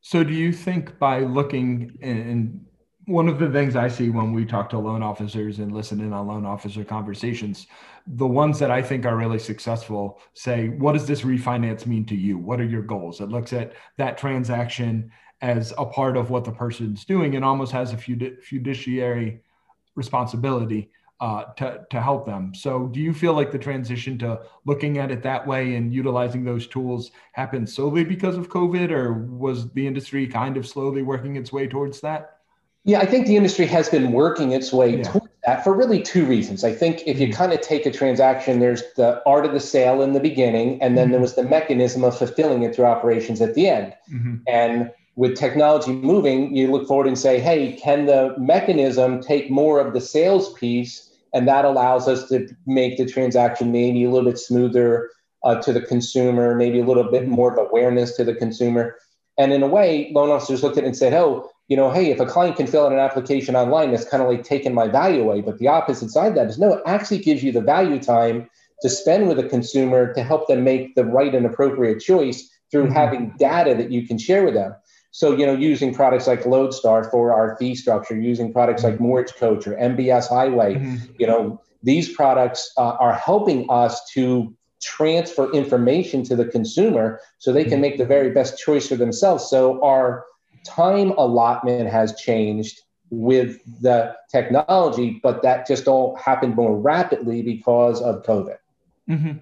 So, 0.00 0.24
do 0.24 0.32
you 0.32 0.52
think 0.52 0.98
by 0.98 1.20
looking 1.20 1.98
and 2.00 2.66
one 3.06 3.28
of 3.28 3.38
the 3.38 3.48
things 3.50 3.76
I 3.76 3.86
see 3.86 4.10
when 4.10 4.32
we 4.32 4.44
talk 4.44 4.68
to 4.70 4.78
loan 4.78 5.02
officers 5.02 5.60
and 5.60 5.72
listen 5.72 6.00
in 6.00 6.12
on 6.12 6.26
loan 6.26 6.44
officer 6.44 6.84
conversations, 6.84 7.68
the 8.06 8.26
ones 8.26 8.58
that 8.58 8.70
I 8.70 8.82
think 8.82 9.06
are 9.06 9.16
really 9.16 9.38
successful 9.38 10.20
say, 10.34 10.68
what 10.70 10.92
does 10.92 11.06
this 11.06 11.22
refinance 11.22 11.86
mean 11.86 12.04
to 12.06 12.16
you? 12.16 12.36
What 12.36 12.60
are 12.60 12.64
your 12.64 12.82
goals? 12.82 13.20
It 13.20 13.28
looks 13.28 13.52
at 13.52 13.74
that 13.96 14.18
transaction 14.18 15.12
as 15.42 15.72
a 15.78 15.84
part 15.84 16.16
of 16.16 16.30
what 16.30 16.44
the 16.44 16.52
person's 16.52 17.04
doing 17.04 17.34
and 17.36 17.44
almost 17.44 17.72
has 17.72 17.92
a 17.92 17.96
fiduciary 17.96 19.40
responsibility 19.94 20.90
uh, 21.20 21.44
to, 21.56 21.86
to 21.90 22.00
help 22.00 22.26
them. 22.26 22.54
So, 22.54 22.88
do 22.88 23.00
you 23.00 23.14
feel 23.14 23.32
like 23.32 23.50
the 23.50 23.58
transition 23.58 24.18
to 24.18 24.40
looking 24.66 24.98
at 24.98 25.10
it 25.10 25.22
that 25.22 25.46
way 25.46 25.74
and 25.74 25.92
utilizing 25.92 26.44
those 26.44 26.66
tools 26.66 27.10
happened 27.32 27.68
solely 27.68 28.04
because 28.04 28.36
of 28.36 28.50
COVID, 28.50 28.90
or 28.90 29.14
was 29.14 29.70
the 29.70 29.86
industry 29.86 30.26
kind 30.26 30.56
of 30.56 30.66
slowly 30.66 31.02
working 31.02 31.36
its 31.36 31.52
way 31.52 31.66
towards 31.66 32.00
that? 32.02 32.40
Yeah, 32.84 33.00
I 33.00 33.06
think 33.06 33.26
the 33.26 33.36
industry 33.36 33.66
has 33.66 33.88
been 33.88 34.12
working 34.12 34.52
its 34.52 34.72
way 34.72 34.98
yeah. 34.98 35.04
towards 35.04 35.32
that 35.44 35.64
for 35.64 35.74
really 35.74 36.02
two 36.02 36.24
reasons. 36.26 36.62
I 36.62 36.72
think 36.72 37.02
if 37.06 37.18
you 37.18 37.32
kind 37.32 37.52
of 37.52 37.60
take 37.60 37.86
a 37.86 37.90
transaction, 37.90 38.60
there's 38.60 38.82
the 38.94 39.22
art 39.26 39.46
of 39.46 39.52
the 39.52 39.60
sale 39.60 40.02
in 40.02 40.12
the 40.12 40.20
beginning, 40.20 40.80
and 40.82 40.96
then 40.98 41.10
there 41.10 41.20
was 41.20 41.34
the 41.34 41.42
mechanism 41.42 42.04
of 42.04 42.16
fulfilling 42.16 42.62
it 42.62 42.76
through 42.76 42.84
operations 42.84 43.40
at 43.40 43.54
the 43.54 43.68
end. 43.68 43.94
Mm-hmm. 44.12 44.36
And 44.46 44.92
with 45.16 45.34
technology 45.34 45.92
moving, 45.92 46.54
you 46.54 46.70
look 46.70 46.86
forward 46.86 47.06
and 47.06 47.18
say, 47.18 47.40
hey, 47.40 47.72
can 47.72 48.06
the 48.06 48.34
mechanism 48.38 49.20
take 49.20 49.50
more 49.50 49.80
of 49.80 49.94
the 49.94 50.00
sales 50.00 50.52
piece? 50.54 51.10
And 51.32 51.48
that 51.48 51.64
allows 51.64 52.06
us 52.06 52.28
to 52.28 52.48
make 52.66 52.98
the 52.98 53.06
transaction 53.06 53.72
maybe 53.72 54.04
a 54.04 54.10
little 54.10 54.30
bit 54.30 54.38
smoother 54.38 55.10
uh, 55.42 55.56
to 55.62 55.72
the 55.72 55.80
consumer, 55.80 56.54
maybe 56.54 56.80
a 56.80 56.84
little 56.84 57.10
bit 57.10 57.26
more 57.26 57.52
of 57.52 57.58
awareness 57.58 58.14
to 58.16 58.24
the 58.24 58.34
consumer. 58.34 58.96
And 59.38 59.52
in 59.52 59.62
a 59.62 59.66
way, 59.66 60.10
loan 60.14 60.30
officers 60.30 60.62
looked 60.62 60.78
at 60.78 60.84
it 60.84 60.88
and 60.88 60.96
said, 60.96 61.14
oh, 61.14 61.50
you 61.68 61.76
know, 61.76 61.90
hey, 61.90 62.10
if 62.10 62.20
a 62.20 62.26
client 62.26 62.56
can 62.56 62.66
fill 62.66 62.86
out 62.86 62.92
an 62.92 62.98
application 62.98 63.56
online, 63.56 63.90
that's 63.90 64.08
kind 64.08 64.22
of 64.22 64.28
like 64.28 64.44
taking 64.44 64.74
my 64.74 64.86
value 64.86 65.22
away. 65.22 65.40
But 65.40 65.58
the 65.58 65.68
opposite 65.68 66.10
side 66.10 66.28
of 66.28 66.34
that 66.34 66.48
is 66.48 66.58
no, 66.58 66.74
it 66.74 66.82
actually 66.86 67.18
gives 67.18 67.42
you 67.42 67.52
the 67.52 67.60
value 67.60 68.00
time 68.00 68.48
to 68.82 68.88
spend 68.88 69.28
with 69.28 69.38
a 69.38 69.48
consumer 69.48 70.12
to 70.14 70.22
help 70.22 70.46
them 70.46 70.62
make 70.62 70.94
the 70.94 71.04
right 71.04 71.34
and 71.34 71.46
appropriate 71.46 72.00
choice 72.00 72.48
through 72.70 72.84
mm-hmm. 72.84 72.94
having 72.94 73.34
data 73.38 73.74
that 73.74 73.90
you 73.90 74.06
can 74.06 74.18
share 74.18 74.44
with 74.44 74.54
them. 74.54 74.74
So, 75.10 75.36
you 75.36 75.46
know, 75.46 75.54
using 75.54 75.94
products 75.94 76.26
like 76.26 76.44
Lodestar 76.44 77.04
for 77.04 77.32
our 77.32 77.56
fee 77.56 77.74
structure, 77.74 78.18
using 78.18 78.52
products 78.52 78.84
like 78.84 79.00
Mortgage 79.00 79.34
Coach 79.36 79.66
or 79.66 79.74
MBS 79.74 80.28
Highway, 80.28 80.74
mm-hmm. 80.74 81.12
you 81.18 81.26
know, 81.26 81.60
these 81.82 82.14
products 82.14 82.72
uh, 82.76 82.96
are 83.00 83.14
helping 83.14 83.66
us 83.70 84.04
to 84.12 84.54
transfer 84.82 85.50
information 85.52 86.22
to 86.24 86.36
the 86.36 86.44
consumer 86.44 87.20
so 87.38 87.52
they 87.52 87.64
can 87.64 87.74
mm-hmm. 87.74 87.82
make 87.82 87.98
the 87.98 88.04
very 88.04 88.30
best 88.30 88.58
choice 88.58 88.88
for 88.88 88.96
themselves. 88.96 89.48
So 89.48 89.82
our 89.82 90.24
time 90.64 91.12
allotment 91.12 91.88
has 91.88 92.14
changed 92.16 92.82
with 93.10 93.58
the 93.80 94.14
technology, 94.30 95.20
but 95.22 95.42
that 95.42 95.66
just 95.66 95.86
all 95.86 96.16
happened 96.16 96.56
more 96.56 96.76
rapidly 96.76 97.42
because 97.42 98.02
of 98.02 98.22
COVID. 98.24 98.56
Mm-hmm. 99.08 99.38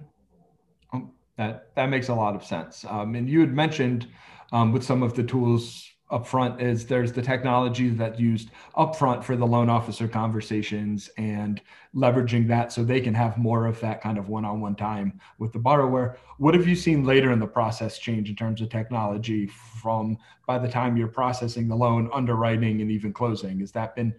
Oh, 0.93 1.09
that 1.37 1.75
that 1.75 1.87
makes 1.87 2.09
a 2.09 2.13
lot 2.13 2.35
of 2.35 2.43
sense. 2.43 2.85
Um, 2.87 3.15
and 3.15 3.27
you 3.27 3.39
had 3.39 3.53
mentioned 3.53 4.07
um, 4.55 4.71
with 4.71 4.85
some 4.85 5.03
of 5.03 5.13
the 5.15 5.23
tools 5.23 5.91
upfront 6.11 6.61
is 6.61 6.85
there's 6.85 7.11
the 7.11 7.21
technology 7.21 7.89
that's 7.89 8.17
used 8.17 8.51
upfront 8.77 9.21
for 9.21 9.35
the 9.35 9.45
loan 9.45 9.69
officer 9.69 10.07
conversations 10.07 11.09
and 11.17 11.59
leveraging 11.93 12.47
that 12.47 12.71
so 12.71 12.81
they 12.81 13.01
can 13.01 13.13
have 13.13 13.37
more 13.37 13.65
of 13.65 13.77
that 13.81 14.01
kind 14.01 14.17
of 14.17 14.29
one-on-one 14.29 14.75
time 14.75 15.19
with 15.39 15.51
the 15.51 15.59
borrower. 15.59 16.17
What 16.37 16.53
have 16.53 16.67
you 16.69 16.75
seen 16.75 17.03
later 17.03 17.33
in 17.33 17.39
the 17.39 17.47
process 17.47 17.97
change 17.97 18.29
in 18.29 18.35
terms 18.37 18.61
of 18.61 18.69
technology 18.69 19.47
from 19.47 20.17
by 20.47 20.57
the 20.57 20.69
time 20.69 20.95
you're 20.95 21.09
processing 21.09 21.67
the 21.67 21.75
loan 21.75 22.09
underwriting 22.13 22.79
and 22.79 22.89
even 22.89 23.11
closing? 23.11 23.59
Has 23.59 23.73
that 23.73 23.93
been 23.93 24.15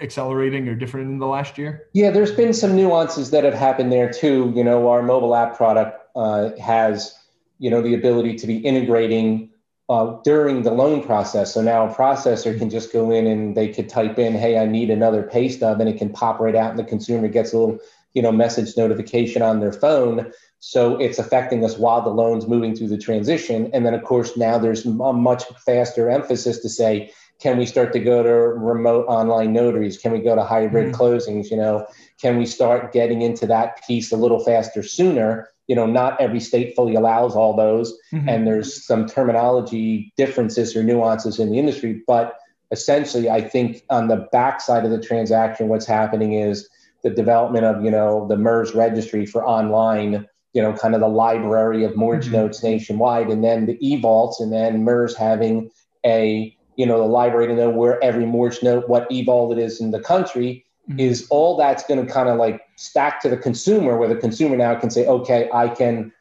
accelerating 0.00 0.66
or 0.66 0.76
different 0.76 1.10
in 1.10 1.18
the 1.18 1.26
last 1.26 1.58
year? 1.58 1.88
Yeah 1.92 2.10
there's 2.10 2.32
been 2.32 2.54
some 2.54 2.74
nuances 2.74 3.30
that 3.32 3.44
have 3.44 3.54
happened 3.54 3.92
there 3.92 4.10
too. 4.10 4.50
You 4.56 4.64
know 4.64 4.88
our 4.88 5.02
mobile 5.02 5.34
app 5.34 5.58
product 5.58 6.00
uh, 6.16 6.52
has 6.58 7.14
you 7.58 7.70
know 7.70 7.82
the 7.82 7.92
ability 7.94 8.36
to 8.36 8.46
be 8.46 8.56
integrating 8.58 9.50
uh, 9.88 10.16
during 10.22 10.62
the 10.62 10.70
loan 10.70 11.02
process. 11.02 11.54
So 11.54 11.62
now 11.62 11.88
a 11.88 11.94
processor 11.94 12.56
can 12.58 12.68
just 12.68 12.92
go 12.92 13.10
in 13.10 13.26
and 13.26 13.56
they 13.56 13.68
could 13.68 13.88
type 13.88 14.18
in, 14.18 14.34
"Hey, 14.34 14.58
I 14.58 14.66
need 14.66 14.90
another 14.90 15.22
pay 15.22 15.48
stub," 15.48 15.80
and 15.80 15.88
it 15.88 15.98
can 15.98 16.10
pop 16.10 16.40
right 16.40 16.54
out, 16.54 16.70
and 16.70 16.78
the 16.78 16.84
consumer 16.84 17.28
gets 17.28 17.52
a 17.52 17.58
little, 17.58 17.78
you 18.12 18.22
know, 18.22 18.32
message 18.32 18.76
notification 18.76 19.42
on 19.42 19.60
their 19.60 19.72
phone. 19.72 20.30
So 20.60 20.96
it's 20.96 21.18
affecting 21.18 21.64
us 21.64 21.78
while 21.78 22.02
the 22.02 22.10
loan's 22.10 22.48
moving 22.48 22.74
through 22.74 22.88
the 22.88 22.98
transition. 22.98 23.70
And 23.72 23.86
then, 23.86 23.94
of 23.94 24.02
course, 24.02 24.36
now 24.36 24.58
there's 24.58 24.84
a 24.84 24.90
much 24.90 25.44
faster 25.64 26.10
emphasis 26.10 26.58
to 26.60 26.68
say, 26.68 27.12
can 27.40 27.56
we 27.56 27.66
start 27.66 27.92
to 27.92 28.00
go 28.00 28.22
to 28.22 28.30
remote 28.30 29.06
online 29.06 29.52
notaries? 29.52 29.98
Can 29.98 30.10
we 30.10 30.18
go 30.18 30.34
to 30.34 30.42
hybrid 30.42 30.92
mm-hmm. 30.92 31.00
closings? 31.00 31.50
You 31.50 31.58
know, 31.58 31.86
can 32.20 32.36
we 32.36 32.46
start 32.46 32.92
getting 32.92 33.22
into 33.22 33.46
that 33.46 33.86
piece 33.86 34.10
a 34.10 34.16
little 34.16 34.44
faster 34.44 34.82
sooner? 34.82 35.48
You 35.68 35.76
know 35.76 35.86
not 35.86 36.20
every 36.20 36.40
state 36.40 36.74
fully 36.74 36.94
allows 36.94 37.36
all 37.36 37.54
those 37.54 37.96
mm-hmm. 38.12 38.28
and 38.28 38.46
there's 38.46 38.84
some 38.84 39.06
terminology 39.06 40.12
differences 40.16 40.74
or 40.74 40.82
nuances 40.82 41.38
in 41.38 41.50
the 41.50 41.58
industry 41.58 42.02
but 42.06 42.38
essentially 42.72 43.30
i 43.30 43.40
think 43.40 43.82
on 43.90 44.08
the 44.08 44.28
backside 44.32 44.84
of 44.84 44.90
the 44.90 45.00
transaction 45.00 45.68
what's 45.68 45.86
happening 45.86 46.32
is 46.32 46.68
the 47.04 47.10
development 47.10 47.64
of 47.64 47.84
you 47.84 47.90
know 47.90 48.26
the 48.28 48.36
mers 48.36 48.74
registry 48.74 49.24
for 49.24 49.46
online 49.46 50.26
you 50.54 50.62
know 50.62 50.72
kind 50.72 50.94
of 50.94 51.00
the 51.00 51.08
library 51.08 51.84
of 51.84 51.96
mortgage 51.96 52.26
mm-hmm. 52.26 52.36
notes 52.36 52.62
nationwide 52.62 53.28
and 53.28 53.44
then 53.44 53.66
the 53.66 53.78
e-vaults 53.86 54.40
and 54.40 54.52
then 54.52 54.82
mers 54.82 55.14
having 55.16 55.70
a 56.04 56.54
you 56.76 56.86
know 56.86 56.98
the 56.98 57.04
library 57.04 57.46
to 57.46 57.54
know 57.54 57.70
where 57.70 58.02
every 58.02 58.26
mortgage 58.26 58.62
note 58.62 58.88
what 58.88 59.06
e-vault 59.10 59.56
it 59.56 59.58
is 59.62 59.80
in 59.80 59.90
the 59.90 60.00
country 60.00 60.64
mm-hmm. 60.88 61.00
is 61.00 61.26
all 61.30 61.56
that's 61.56 61.84
going 61.84 62.04
to 62.04 62.12
kind 62.12 62.28
of 62.28 62.38
like 62.38 62.62
stack 62.76 63.20
to 63.22 63.28
the 63.28 63.36
consumer 63.36 63.96
where 63.96 64.08
the 64.08 64.16
consumer 64.16 64.56
now 64.56 64.74
can 64.74 64.90
say 64.90 65.06
okay 65.06 65.48
i 65.52 65.68
can 65.68 66.12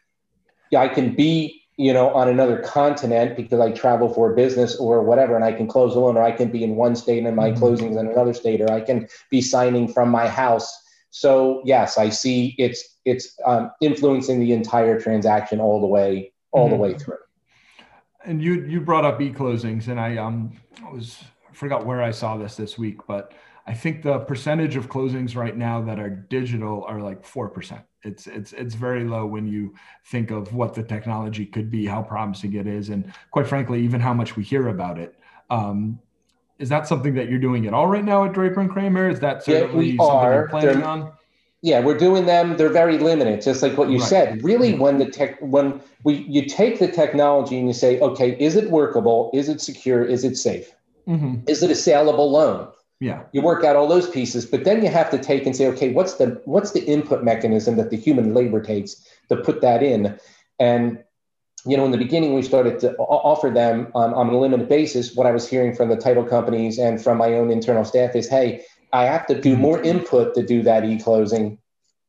i 0.76 0.88
can 0.88 1.16
be 1.16 1.62
you 1.78 1.94
know 1.94 2.10
on 2.10 2.28
another 2.28 2.60
continent 2.60 3.38
because 3.38 3.60
i 3.60 3.72
travel 3.72 4.12
for 4.14 4.34
business 4.34 4.76
or 4.78 5.04
whatever 5.04 5.36
and 5.36 5.46
i 5.46 5.52
can 5.52 5.68
close 5.68 5.96
a 5.96 6.00
loan 6.00 6.18
or 6.18 6.24
i 6.24 6.32
can 6.32 6.52
be 6.52 6.64
in 6.64 6.76
one 6.76 6.96
state 6.96 7.24
and 7.26 7.36
my 7.36 7.52
mm-hmm. 7.52 7.64
closings 7.64 8.00
in 8.00 8.08
another 8.08 8.34
state 8.34 8.60
or 8.60 8.72
i 8.72 8.82
can 8.82 9.08
be 9.30 9.42
signing 9.42 9.88
from 9.88 10.10
my 10.10 10.28
house 10.28 10.84
so 11.12 11.62
yes 11.64 11.98
i 11.98 12.10
see 12.10 12.56
it's 12.58 12.98
it's 13.06 13.40
um, 13.46 13.72
influencing 13.80 14.40
the 14.40 14.52
entire 14.52 15.00
transaction 15.00 15.62
all 15.62 15.80
the 15.80 15.88
way 15.88 16.32
all 16.52 16.66
mm-hmm. 16.66 16.74
the 16.74 16.82
way 16.82 16.94
through 16.96 17.18
and 18.26 18.42
you 18.42 18.66
you 18.66 18.82
brought 18.82 19.06
up 19.06 19.22
e-closings 19.22 19.88
and 19.88 20.00
i 20.00 20.18
um 20.18 20.52
I 20.84 20.90
was 20.90 21.24
I 21.50 21.54
forgot 21.54 21.86
where 21.86 22.02
i 22.02 22.12
saw 22.12 22.38
this 22.38 22.56
this 22.56 22.78
week 22.78 23.06
but 23.08 23.34
I 23.68 23.74
think 23.74 24.02
the 24.02 24.20
percentage 24.20 24.78
of 24.78 24.90
closings 24.90 25.36
right 25.36 25.56
now 25.56 25.82
that 25.82 26.00
are 26.00 26.10
digital 26.10 26.86
are 26.86 27.02
like 27.02 27.24
four 27.26 27.50
percent. 27.50 27.82
It's 28.04 28.26
it's 28.26 28.54
it's 28.54 28.76
very 28.76 29.04
low 29.04 29.26
when 29.26 29.46
you 29.46 29.76
think 30.06 30.32
of 30.32 30.54
what 30.54 30.74
the 30.74 30.84
technology 30.84 31.46
could 31.46 31.70
be, 31.70 31.86
how 31.86 32.02
promising 32.02 32.54
it 32.54 32.66
is, 32.66 32.90
and 32.90 33.14
quite 33.32 33.46
frankly, 33.46 33.82
even 33.82 34.00
how 34.00 34.14
much 34.14 34.38
we 34.38 34.44
hear 34.44 34.70
about 34.70 34.98
it. 34.98 35.20
Um, 35.50 36.00
is 36.60 36.70
that 36.70 36.88
something 36.88 37.14
that 37.16 37.30
you're 37.30 37.40
doing 37.40 37.68
at 37.68 37.74
all 37.74 37.88
right 37.88 38.06
now 38.06 38.24
at 38.24 38.34
Draper 38.34 38.62
and 38.62 38.70
Kramer? 38.70 39.10
Is 39.10 39.20
that 39.20 39.44
certainly 39.44 39.92
yeah, 39.92 39.98
something 39.98 40.16
are. 40.16 40.34
you're 40.34 40.48
planning 40.48 40.80
They're, 40.80 40.88
on? 40.88 41.12
Yeah, 41.62 41.82
we're 41.82 41.98
doing 41.98 42.26
them. 42.26 42.56
They're 42.56 42.70
very 42.70 42.98
limited, 42.98 43.42
just 43.42 43.62
like 43.62 43.78
what 43.78 43.90
you 43.90 44.00
right. 44.00 44.08
said. 44.08 44.44
Really, 44.44 44.76
when 44.76 44.98
the 44.98 45.08
tech, 45.08 45.40
when 45.42 45.82
we 46.04 46.16
you 46.30 46.46
take 46.46 46.80
the 46.80 46.88
technology 46.88 47.58
and 47.58 47.68
you 47.68 47.74
say, 47.74 48.00
okay, 48.00 48.38
is 48.40 48.56
it 48.56 48.72
workable? 48.72 49.30
Is 49.34 49.50
it 49.50 49.60
secure? 49.60 50.06
Is 50.06 50.24
it 50.24 50.38
safe? 50.38 50.72
Mm-hmm. 51.08 51.42
Is 51.48 51.64
it 51.64 51.70
a 51.70 51.76
saleable 51.76 52.32
loan? 52.32 52.70
Yeah. 53.00 53.24
You 53.32 53.42
work 53.42 53.64
out 53.64 53.76
all 53.76 53.88
those 53.88 54.10
pieces 54.10 54.46
but 54.46 54.64
then 54.64 54.84
you 54.84 54.90
have 54.90 55.10
to 55.12 55.18
take 55.18 55.46
and 55.46 55.56
say 55.56 55.68
okay 55.68 55.92
what's 55.92 56.16
the 56.16 56.42
what's 56.46 56.72
the 56.72 56.84
input 56.86 57.24
mechanism 57.24 57.76
that 57.78 57.90
the 57.90 57.98
human 57.98 58.34
labor 58.34 58.62
takes 58.62 59.06
to 59.30 59.38
put 59.38 59.62
that 59.62 59.84
in? 59.84 60.18
And 60.60 61.04
you 61.66 61.76
know 61.76 61.86
in 61.86 61.92
the 61.92 61.98
beginning 61.98 62.34
we 62.34 62.42
started 62.42 62.80
to 62.80 62.96
offer 62.98 63.50
them 63.50 63.92
on, 63.94 64.14
on 64.14 64.30
a 64.30 64.40
limited 64.40 64.70
basis 64.70 65.16
what 65.16 65.26
i 65.28 65.32
was 65.32 65.50
hearing 65.50 65.76
from 65.76 65.90
the 65.90 65.98
title 65.98 66.24
companies 66.24 66.78
and 66.78 67.04
from 67.04 67.18
my 67.18 67.34
own 67.34 67.50
internal 67.50 67.84
staff 67.84 68.16
is 68.16 68.30
hey 68.30 68.64
i 68.94 69.04
have 69.04 69.26
to 69.26 69.42
do 69.42 69.54
mm-hmm. 69.54 69.62
more 69.64 69.82
input 69.82 70.36
to 70.36 70.46
do 70.46 70.62
that 70.62 70.86
e-closing. 70.86 71.58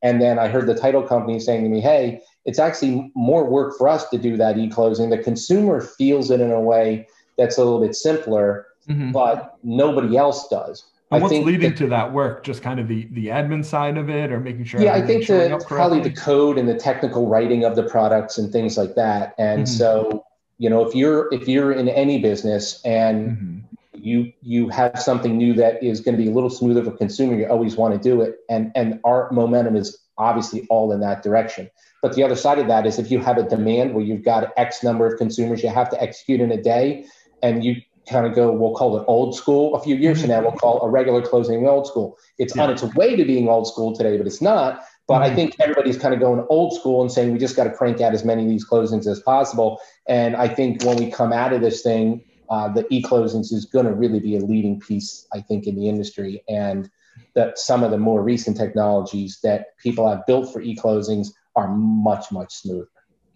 And 0.01 0.21
then 0.21 0.39
i 0.39 0.47
heard 0.47 0.67
the 0.67 0.75
title 0.75 1.03
company 1.03 1.39
saying 1.39 1.63
to 1.63 1.69
me 1.69 1.81
hey 1.81 2.21
it's 2.45 2.59
actually 2.59 3.11
more 3.15 3.47
work 3.47 3.77
for 3.77 3.87
us 3.87 4.09
to 4.09 4.17
do 4.17 4.37
that 4.37 4.57
e-closing. 4.57 5.09
The 5.09 5.17
consumer 5.17 5.81
feels 5.81 6.31
it 6.31 6.41
in 6.41 6.51
a 6.51 6.59
way 6.59 7.07
that's 7.37 7.57
a 7.57 7.63
little 7.63 7.81
bit 7.81 7.95
simpler 7.95 8.65
mm-hmm. 8.89 9.11
but 9.11 9.57
nobody 9.63 10.17
else 10.17 10.47
does. 10.47 10.85
And 11.11 11.23
what's 11.23 11.33
leading 11.33 11.73
to 11.73 11.87
that 11.87 12.13
work? 12.13 12.43
Just 12.43 12.61
kind 12.61 12.79
of 12.79 12.87
the 12.87 13.07
the 13.11 13.27
admin 13.27 13.65
side 13.65 13.97
of 13.97 14.09
it, 14.09 14.31
or 14.31 14.39
making 14.39 14.65
sure. 14.65 14.81
Yeah, 14.81 14.93
I 14.93 15.01
think 15.01 15.25
the 15.25 15.63
probably 15.67 16.01
the 16.01 16.11
code 16.11 16.57
and 16.59 16.69
the 16.69 16.75
technical 16.75 17.27
writing 17.27 17.63
of 17.63 17.75
the 17.75 17.83
products 17.83 18.37
and 18.37 18.51
things 18.51 18.77
like 18.77 18.93
that. 18.95 19.33
And 19.39 19.63
mm-hmm. 19.63 19.73
so, 19.73 20.23
you 20.59 20.69
know, 20.69 20.85
if 20.85 20.93
you're 20.93 21.33
if 21.33 21.47
you're 21.47 21.71
in 21.71 21.89
any 21.89 22.19
business 22.21 22.79
and 22.85 23.29
mm-hmm. 23.29 23.57
you 23.93 24.31
you 24.43 24.69
have 24.69 24.99
something 24.99 25.35
new 25.35 25.53
that 25.53 25.81
is 25.81 25.99
going 25.99 26.15
to 26.15 26.23
be 26.23 26.29
a 26.29 26.33
little 26.33 26.49
smoother 26.49 26.83
for 26.83 26.91
consumer, 26.91 27.35
you 27.35 27.47
always 27.47 27.75
want 27.75 27.95
to 27.95 27.99
do 27.99 28.21
it. 28.21 28.37
And 28.47 28.71
and 28.75 28.99
our 29.03 29.31
momentum 29.31 29.75
is 29.75 29.97
obviously 30.19 30.67
all 30.69 30.91
in 30.91 30.99
that 30.99 31.23
direction. 31.23 31.71
But 32.03 32.13
the 32.13 32.23
other 32.23 32.35
side 32.35 32.59
of 32.59 32.67
that 32.67 32.85
is 32.85 32.99
if 32.99 33.09
you 33.09 33.19
have 33.19 33.37
a 33.37 33.43
demand 33.43 33.95
where 33.95 34.03
you've 34.03 34.23
got 34.23 34.53
X 34.57 34.83
number 34.83 35.07
of 35.07 35.17
consumers 35.17 35.63
you 35.63 35.69
have 35.69 35.89
to 35.89 36.01
execute 36.01 36.39
in 36.39 36.51
a 36.51 36.61
day, 36.61 37.05
and 37.41 37.63
you 37.63 37.81
kind 38.09 38.25
of 38.25 38.33
go, 38.33 38.51
we'll 38.51 38.75
call 38.75 38.97
it 38.97 39.05
old 39.07 39.35
school. 39.35 39.75
A 39.75 39.81
few 39.81 39.95
years 39.95 40.21
from 40.21 40.29
now, 40.29 40.41
we'll 40.41 40.51
call 40.51 40.81
a 40.81 40.89
regular 40.89 41.21
closing 41.21 41.65
old 41.67 41.87
school. 41.87 42.17
It's 42.37 42.55
yeah. 42.55 42.63
on 42.63 42.69
its 42.69 42.83
way 42.95 43.15
to 43.15 43.23
being 43.23 43.47
old 43.47 43.67
school 43.67 43.95
today, 43.95 44.17
but 44.17 44.27
it's 44.27 44.41
not. 44.41 44.83
But 45.07 45.21
mm-hmm. 45.21 45.31
I 45.31 45.35
think 45.35 45.55
everybody's 45.59 45.97
kind 45.97 46.13
of 46.13 46.19
going 46.19 46.45
old 46.49 46.73
school 46.73 47.01
and 47.01 47.11
saying 47.11 47.31
we 47.31 47.39
just 47.39 47.55
got 47.55 47.65
to 47.65 47.71
crank 47.71 48.01
out 48.01 48.13
as 48.13 48.23
many 48.23 48.43
of 48.43 48.49
these 48.49 48.67
closings 48.67 49.07
as 49.07 49.19
possible. 49.21 49.79
And 50.07 50.35
I 50.35 50.47
think 50.47 50.83
when 50.83 50.97
we 50.97 51.11
come 51.11 51.33
out 51.33 51.53
of 51.53 51.61
this 51.61 51.81
thing, 51.81 52.23
uh, 52.49 52.67
the 52.67 52.85
e-closings 52.89 53.53
is 53.53 53.65
going 53.65 53.85
to 53.85 53.93
really 53.93 54.19
be 54.19 54.35
a 54.35 54.39
leading 54.39 54.79
piece, 54.79 55.27
I 55.33 55.41
think, 55.41 55.67
in 55.67 55.75
the 55.75 55.87
industry. 55.87 56.43
And 56.49 56.89
that 57.35 57.59
some 57.59 57.83
of 57.83 57.91
the 57.91 57.97
more 57.97 58.23
recent 58.23 58.57
technologies 58.57 59.39
that 59.43 59.77
people 59.77 60.07
have 60.07 60.25
built 60.25 60.51
for 60.51 60.61
e-closings 60.61 61.29
are 61.55 61.67
much, 61.67 62.31
much 62.31 62.53
smoother. 62.53 62.87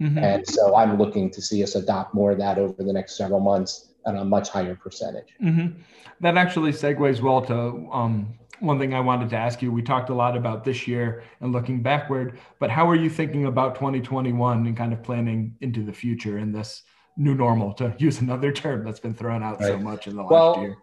Mm-hmm. 0.01 0.17
And 0.17 0.47
so 0.47 0.75
I'm 0.75 0.97
looking 0.97 1.29
to 1.31 1.41
see 1.41 1.63
us 1.63 1.75
adopt 1.75 2.13
more 2.13 2.31
of 2.31 2.39
that 2.39 2.57
over 2.57 2.83
the 2.83 2.93
next 2.93 3.17
several 3.17 3.39
months 3.39 3.92
at 4.05 4.15
a 4.15 4.23
much 4.23 4.49
higher 4.49 4.75
percentage. 4.75 5.33
Mm-hmm. 5.41 5.79
That 6.21 6.37
actually 6.37 6.71
segues 6.71 7.21
well 7.21 7.41
to 7.45 7.89
um, 7.91 8.33
one 8.59 8.79
thing 8.79 8.93
I 8.93 8.99
wanted 8.99 9.29
to 9.31 9.37
ask 9.37 9.61
you. 9.61 9.71
We 9.71 9.81
talked 9.81 10.09
a 10.09 10.13
lot 10.13 10.37
about 10.37 10.63
this 10.63 10.87
year 10.87 11.23
and 11.41 11.51
looking 11.51 11.81
backward, 11.81 12.39
but 12.59 12.69
how 12.69 12.89
are 12.89 12.95
you 12.95 13.09
thinking 13.09 13.45
about 13.45 13.75
2021 13.75 14.65
and 14.65 14.77
kind 14.77 14.93
of 14.93 15.03
planning 15.03 15.55
into 15.61 15.83
the 15.83 15.93
future 15.93 16.37
in 16.37 16.51
this 16.51 16.83
new 17.17 17.35
normal, 17.35 17.73
to 17.73 17.93
use 17.99 18.21
another 18.21 18.51
term 18.51 18.83
that's 18.83 18.99
been 18.99 19.13
thrown 19.13 19.43
out 19.43 19.59
right. 19.59 19.67
so 19.67 19.77
much 19.77 20.07
in 20.07 20.15
the 20.15 20.21
last 20.21 20.31
well, 20.31 20.61
year? 20.61 20.77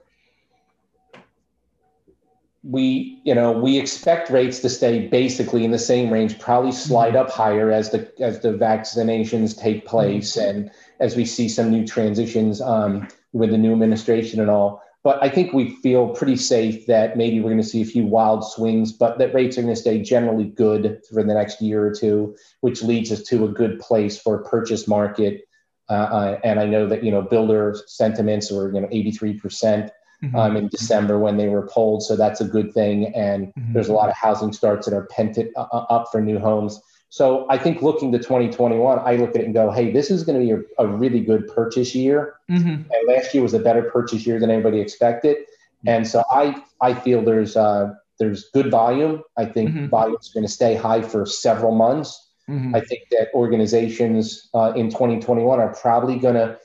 We, 2.63 3.23
you 3.25 3.35
know, 3.35 3.53
we 3.53 3.79
expect 3.79 4.29
rates 4.29 4.61
to 4.61 4.69
stay 4.69 5.09
basically 5.09 5.65
in 5.65 5.71
the 5.71 5.79
same 5.79 6.13
range, 6.13 6.39
probably 6.39 6.73
slide 6.73 7.15
mm-hmm. 7.15 7.27
up 7.27 7.31
higher 7.31 7.73
as 7.73 7.91
the 7.91 8.13
as 8.21 8.41
the 8.41 8.53
vaccinations 8.53 9.59
take 9.59 9.87
place 9.87 10.37
mm-hmm. 10.37 10.59
and 10.59 10.71
as 11.01 11.17
we 11.17 11.25
see 11.25 11.49
some 11.49 11.71
new 11.71 11.87
transitions 11.87 12.61
um, 12.61 13.09
with 13.33 13.51
the 13.51 13.59
new 13.59 13.73
administration 13.73 14.41
and 14.41 14.51
all. 14.51 14.83
But 15.03 15.23
I 15.23 15.31
think 15.31 15.55
we 15.55 15.77
feel 15.77 16.11
pretty 16.11 16.37
safe 16.37 16.87
that 16.87 17.17
maybe 17.17 17.41
we're 17.41 17.49
going 17.49 17.63
to 17.63 17.67
see 17.67 17.81
a 17.81 17.87
few 17.87 18.05
wild 18.05 18.45
swings, 18.45 18.93
but 18.93 19.19
that 19.19 19.33
rates 19.33 19.57
are 19.57 19.63
going 19.63 19.75
to 19.75 19.81
stay 19.81 20.03
generally 20.03 20.45
good 20.45 21.01
for 21.11 21.23
the 21.23 21.33
next 21.33 21.63
year 21.63 21.87
or 21.87 21.95
two, 21.95 22.37
which 22.61 22.83
leads 22.83 23.11
us 23.11 23.23
to 23.23 23.47
a 23.47 23.49
good 23.49 23.81
place 23.81 24.21
for 24.21 24.41
a 24.41 24.45
purchase 24.45 24.87
market. 24.87 25.49
Uh, 25.89 25.93
uh, 25.93 26.41
and 26.45 26.61
I 26.61 26.67
know 26.67 26.87
that 26.87 27.03
you 27.03 27.11
know 27.11 27.23
builder 27.23 27.77
sentiments 27.87 28.53
were 28.53 28.73
you 28.73 28.81
know 28.81 28.89
83 28.93 29.39
percent 29.41 29.91
mm-hmm. 30.23 30.37
um, 30.37 30.57
in 30.57 30.69
December 30.69 31.19
when 31.19 31.39
they 31.39 31.49
were 31.49 31.67
polled, 31.67 32.03
so 32.03 32.15
that's 32.15 32.43
a 32.43 32.45
good 32.45 32.73
thing. 32.75 33.15
And 33.15 33.49
mm-hmm. 33.49 33.73
there's 33.73 33.89
a 33.89 33.95
lot 33.95 34.11
of 34.11 34.15
housing 34.15 34.53
starts 34.53 34.87
that 34.87 34.95
are 34.95 35.07
pent 35.07 35.39
uh, 35.39 35.61
uh, 35.61 35.87
up 35.89 36.09
for 36.13 36.21
new 36.21 36.39
homes. 36.39 36.81
So 37.11 37.45
I 37.51 37.59
think 37.59 37.83
looking 37.83 38.13
to 38.13 38.19
2021, 38.19 39.01
I 39.01 39.17
look 39.17 39.31
at 39.31 39.43
it 39.43 39.45
and 39.45 39.53
go, 39.53 39.73
hey, 39.73 39.93
this 39.93 40.11
is 40.13 40.23
going 40.23 40.39
to 40.39 40.45
be 40.57 40.63
a, 40.79 40.85
a, 40.85 40.87
really 40.87 41.21
good 41.21 41.49
purchase 41.49 41.93
year. 41.93 42.37
Mm-hmm. 42.49 42.69
And 42.69 43.09
last 43.09 43.35
year 43.35 43.43
was 43.43 43.53
a 43.53 43.59
better 43.59 43.83
purchase 43.83 44.25
year 44.25 44.39
than 44.39 44.49
anybody 44.49 44.81
expected. 44.81 45.37
And 45.87 46.07
so 46.07 46.23
I 46.31 46.63
I 46.81 46.95
feel 46.95 47.23
there's 47.23 47.57
uh, 47.57 47.95
there's 48.19 48.51
good 48.51 48.71
volume. 48.71 49.23
I 49.37 49.47
think 49.47 49.71
mm-hmm. 49.71 49.87
volume 49.89 50.19
is 50.21 50.29
going 50.29 50.47
to 50.47 50.53
stay 50.53 50.75
high 50.75 51.03
for 51.03 51.27
several 51.27 51.75
months. 51.75 52.33
Mm-hmm. 52.49 52.75
I 52.77 52.81
think 52.81 53.03
that 53.11 53.29
organizations 53.35 54.49
uh, 54.55 54.73
in 54.77 54.91
2021 54.91 55.59
are 55.59 55.75
probably 55.75 56.19
going 56.19 56.35
to 56.35 56.59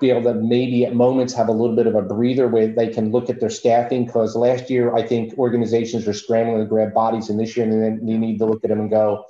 be 0.00 0.10
able 0.10 0.22
to 0.24 0.34
maybe 0.34 0.84
at 0.84 0.94
moments 0.94 1.32
have 1.32 1.48
a 1.48 1.52
little 1.52 1.76
bit 1.76 1.86
of 1.86 1.94
a 1.94 2.02
breather 2.02 2.48
where 2.48 2.66
they 2.66 2.88
can 2.88 3.10
look 3.10 3.30
at 3.30 3.40
their 3.40 3.50
staffing 3.50 4.04
because 4.04 4.34
last 4.34 4.68
year 4.68 4.94
I 4.94 5.06
think 5.06 5.38
organizations 5.38 6.06
were 6.06 6.12
scrambling 6.12 6.58
to 6.58 6.66
grab 6.66 6.92
bodies 6.92 7.30
and 7.30 7.38
this 7.38 7.56
year 7.56 7.64
and 7.64 7.82
then 7.82 8.04
they 8.04 8.18
need 8.18 8.38
to 8.38 8.46
look 8.46 8.64
at 8.64 8.68
them 8.68 8.80
and 8.80 8.90
go, 8.90 9.24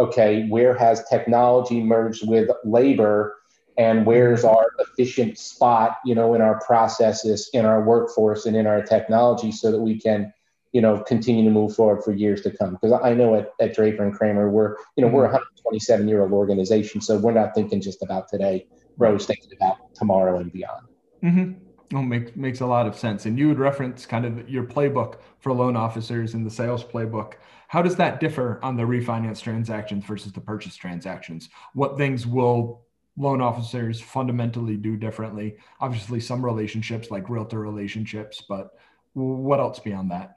okay, 0.00 0.46
where 0.48 0.74
has 0.76 1.04
technology 1.08 1.82
merged 1.82 2.26
with 2.26 2.48
labor 2.64 3.36
and 3.78 4.04
where's 4.06 4.44
our 4.44 4.66
efficient 4.78 5.38
spot, 5.38 5.96
you 6.04 6.14
know, 6.14 6.34
in 6.34 6.40
our 6.40 6.60
processes, 6.60 7.48
in 7.52 7.64
our 7.64 7.84
workforce 7.84 8.46
and 8.46 8.56
in 8.56 8.66
our 8.66 8.82
technology 8.82 9.52
so 9.52 9.70
that 9.70 9.80
we 9.80 10.00
can, 10.00 10.32
you 10.72 10.80
know, 10.80 11.00
continue 11.00 11.44
to 11.44 11.50
move 11.50 11.74
forward 11.74 12.02
for 12.02 12.12
years 12.12 12.40
to 12.42 12.50
come. 12.50 12.72
Because 12.72 12.98
I 13.02 13.14
know 13.14 13.34
at, 13.36 13.50
at 13.60 13.74
Draper 13.74 14.02
and 14.02 14.14
Kramer, 14.14 14.50
we're, 14.50 14.76
you 14.96 15.04
know, 15.04 15.08
we're 15.08 15.24
a 15.24 15.32
127 15.32 16.08
year 16.08 16.22
old 16.22 16.32
organization. 16.32 17.00
So 17.00 17.18
we're 17.18 17.32
not 17.32 17.54
thinking 17.54 17.80
just 17.80 18.02
about 18.02 18.28
today. 18.28 18.66
We're 18.96 19.08
always 19.08 19.26
thinking 19.26 19.50
about 19.56 19.94
tomorrow 19.94 20.38
and 20.38 20.52
beyond. 20.52 20.86
Mm-hmm. 21.22 21.69
Well, 21.92 22.02
makes 22.02 22.36
makes 22.36 22.60
a 22.60 22.66
lot 22.66 22.86
of 22.86 22.96
sense. 22.96 23.26
And 23.26 23.38
you 23.38 23.48
would 23.48 23.58
reference 23.58 24.06
kind 24.06 24.24
of 24.24 24.48
your 24.48 24.64
playbook 24.64 25.16
for 25.40 25.52
loan 25.52 25.76
officers 25.76 26.34
in 26.34 26.44
the 26.44 26.50
sales 26.50 26.84
playbook. 26.84 27.34
How 27.68 27.82
does 27.82 27.96
that 27.96 28.20
differ 28.20 28.60
on 28.62 28.76
the 28.76 28.82
refinance 28.82 29.42
transactions 29.42 30.04
versus 30.04 30.32
the 30.32 30.40
purchase 30.40 30.76
transactions? 30.76 31.48
What 31.74 31.96
things 31.96 32.26
will 32.26 32.82
loan 33.16 33.40
officers 33.40 34.00
fundamentally 34.00 34.76
do 34.76 34.96
differently? 34.96 35.56
Obviously, 35.80 36.20
some 36.20 36.44
relationships 36.44 37.10
like 37.10 37.28
realtor 37.28 37.58
relationships, 37.58 38.42
but 38.48 38.70
what 39.14 39.58
else 39.60 39.80
beyond 39.80 40.10
that? 40.12 40.36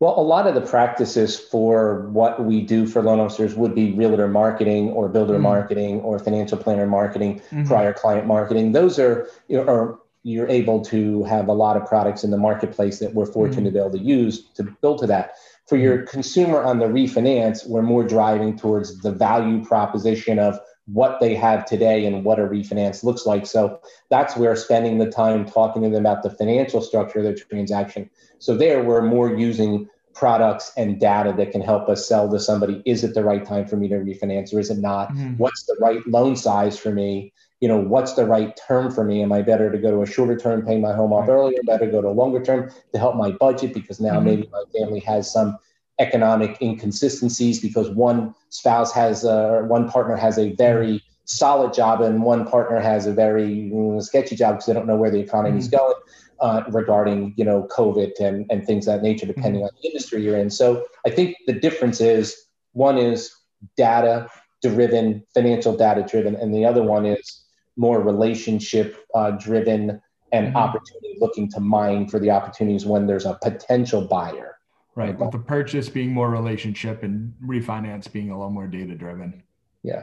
Well, 0.00 0.18
a 0.18 0.22
lot 0.22 0.46
of 0.46 0.54
the 0.54 0.60
practices 0.60 1.38
for 1.38 2.08
what 2.10 2.44
we 2.44 2.60
do 2.60 2.86
for 2.86 3.02
loan 3.02 3.18
officers 3.18 3.56
would 3.56 3.74
be 3.74 3.92
realtor 3.92 4.28
marketing 4.28 4.90
or 4.90 5.08
builder 5.08 5.34
mm-hmm. 5.34 5.42
marketing 5.42 6.00
or 6.02 6.20
financial 6.20 6.58
planner 6.58 6.86
marketing, 6.86 7.40
mm-hmm. 7.40 7.64
prior 7.64 7.92
client 7.92 8.26
marketing. 8.26 8.70
Those 8.70 9.00
are, 9.00 9.28
you 9.48 9.56
know, 9.56 9.64
are 9.64 9.98
you're 10.22 10.48
able 10.48 10.82
to 10.84 11.24
have 11.24 11.48
a 11.48 11.52
lot 11.52 11.76
of 11.76 11.86
products 11.86 12.24
in 12.24 12.30
the 12.30 12.38
marketplace 12.38 12.98
that 12.98 13.14
we're 13.14 13.26
fortunate 13.26 13.58
mm-hmm. 13.58 13.64
to 13.66 13.70
be 13.70 13.78
able 13.78 13.90
to 13.92 13.98
use 13.98 14.48
to 14.54 14.64
build 14.64 14.98
to 14.98 15.06
that. 15.06 15.32
For 15.66 15.76
your 15.76 16.02
consumer 16.02 16.62
on 16.62 16.78
the 16.78 16.86
refinance, 16.86 17.66
we're 17.66 17.82
more 17.82 18.04
driving 18.04 18.56
towards 18.56 19.00
the 19.00 19.12
value 19.12 19.64
proposition 19.64 20.38
of 20.38 20.58
what 20.86 21.20
they 21.20 21.34
have 21.34 21.66
today 21.66 22.06
and 22.06 22.24
what 22.24 22.38
a 22.38 22.42
refinance 22.42 23.04
looks 23.04 23.26
like. 23.26 23.46
So 23.46 23.80
that's 24.08 24.36
where 24.36 24.56
spending 24.56 24.98
the 24.98 25.10
time 25.10 25.44
talking 25.44 25.82
to 25.82 25.90
them 25.90 26.04
about 26.04 26.22
the 26.22 26.30
financial 26.30 26.80
structure 26.80 27.18
of 27.18 27.26
the 27.26 27.34
transaction. 27.34 28.08
So 28.38 28.56
there 28.56 28.82
we're 28.82 29.02
more 29.02 29.34
using 29.36 29.88
products 30.14 30.72
and 30.76 30.98
data 30.98 31.32
that 31.36 31.52
can 31.52 31.60
help 31.60 31.88
us 31.88 32.08
sell 32.08 32.28
to 32.28 32.40
somebody 32.40 32.82
is 32.84 33.04
it 33.04 33.14
the 33.14 33.22
right 33.22 33.46
time 33.46 33.66
for 33.66 33.76
me 33.76 33.86
to 33.88 33.96
refinance 33.96 34.52
or 34.52 34.58
is 34.58 34.70
it 34.70 34.78
not? 34.78 35.10
Mm-hmm. 35.10 35.34
What's 35.36 35.64
the 35.64 35.76
right 35.80 36.04
loan 36.06 36.34
size 36.34 36.78
for 36.78 36.90
me? 36.90 37.32
You 37.60 37.68
know, 37.68 37.78
what's 37.78 38.14
the 38.14 38.24
right 38.24 38.56
term 38.68 38.90
for 38.90 39.04
me? 39.04 39.22
Am 39.22 39.32
I 39.32 39.42
better 39.42 39.70
to 39.70 39.78
go 39.78 39.90
to 39.90 40.02
a 40.02 40.06
shorter 40.06 40.36
term, 40.36 40.64
paying 40.64 40.80
my 40.80 40.92
home 40.92 41.12
off 41.12 41.28
earlier, 41.28 41.58
better 41.64 41.90
go 41.90 42.00
to 42.00 42.08
a 42.08 42.10
longer 42.10 42.42
term 42.42 42.70
to 42.92 42.98
help 42.98 43.16
my 43.16 43.32
budget 43.32 43.74
because 43.74 44.00
now 44.00 44.14
mm-hmm. 44.14 44.24
maybe 44.24 44.48
my 44.52 44.62
family 44.78 45.00
has 45.00 45.32
some 45.32 45.58
economic 45.98 46.60
inconsistencies 46.62 47.60
because 47.60 47.90
one 47.90 48.34
spouse 48.50 48.92
has 48.92 49.24
a, 49.24 49.64
one 49.66 49.88
partner 49.88 50.16
has 50.16 50.38
a 50.38 50.52
very 50.52 51.02
solid 51.24 51.74
job 51.74 52.00
and 52.00 52.22
one 52.22 52.46
partner 52.46 52.80
has 52.80 53.06
a 53.06 53.12
very 53.12 53.70
mm, 53.72 54.02
sketchy 54.02 54.36
job 54.36 54.54
because 54.54 54.66
they 54.66 54.72
don't 54.72 54.86
know 54.86 54.96
where 54.96 55.10
the 55.10 55.18
economy 55.18 55.58
is 55.58 55.68
mm-hmm. 55.68 55.76
going 55.76 55.94
uh, 56.40 56.62
regarding 56.70 57.34
you 57.36 57.44
know 57.44 57.68
COVID 57.70 58.12
and, 58.20 58.46
and 58.50 58.64
things 58.66 58.86
that 58.86 59.02
nature 59.02 59.26
depending 59.26 59.62
mm-hmm. 59.62 59.64
on 59.64 59.82
the 59.82 59.88
industry 59.88 60.22
you're 60.22 60.38
in. 60.38 60.50
So 60.50 60.86
I 61.04 61.10
think 61.10 61.36
the 61.46 61.52
difference 61.52 62.00
is 62.00 62.36
one 62.72 62.96
is 62.96 63.34
data 63.76 64.28
driven, 64.62 65.24
financial 65.34 65.76
data 65.76 66.02
driven, 66.02 66.34
and 66.36 66.54
the 66.54 66.64
other 66.64 66.82
one 66.82 67.06
is 67.06 67.44
more 67.78 68.02
relationship 68.02 69.06
uh, 69.14 69.30
driven 69.30 70.02
and 70.32 70.48
mm-hmm. 70.48 70.56
opportunity 70.56 71.16
looking 71.18 71.50
to 71.50 71.60
mine 71.60 72.06
for 72.06 72.18
the 72.18 72.30
opportunities 72.30 72.84
when 72.84 73.06
there's 73.06 73.24
a 73.24 73.38
potential 73.42 74.02
buyer. 74.02 74.58
Right. 74.94 75.16
With 75.16 75.30
the 75.30 75.38
purchase 75.38 75.88
being 75.88 76.12
more 76.12 76.28
relationship 76.28 77.04
and 77.04 77.32
refinance 77.42 78.10
being 78.12 78.30
a 78.30 78.36
little 78.36 78.50
more 78.50 78.66
data 78.66 78.96
driven. 78.96 79.44
Yeah. 79.84 80.02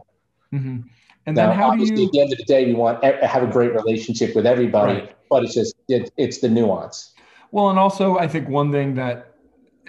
Mm-hmm. 0.53 0.87
And 1.25 1.35
now, 1.35 1.49
then 1.49 1.57
how 1.57 1.71
obviously, 1.71 1.95
do 1.95 2.01
you... 2.01 2.07
at 2.07 2.11
the 2.13 2.21
end 2.21 2.31
of 2.31 2.37
the 2.37 2.45
day, 2.45 2.65
we 2.65 2.73
want 2.73 3.01
to 3.01 3.27
have 3.27 3.43
a 3.43 3.47
great 3.47 3.73
relationship 3.73 4.35
with 4.35 4.45
everybody, 4.45 4.99
right. 4.99 5.15
but 5.29 5.43
it's 5.43 5.53
just 5.53 5.75
it, 5.89 6.11
it's 6.17 6.39
the 6.39 6.47
nuance. 6.47 7.13
Well, 7.51 7.69
and 7.69 7.77
also 7.77 8.17
I 8.17 8.27
think 8.27 8.47
one 8.47 8.71
thing 8.71 8.95
that 8.95 9.33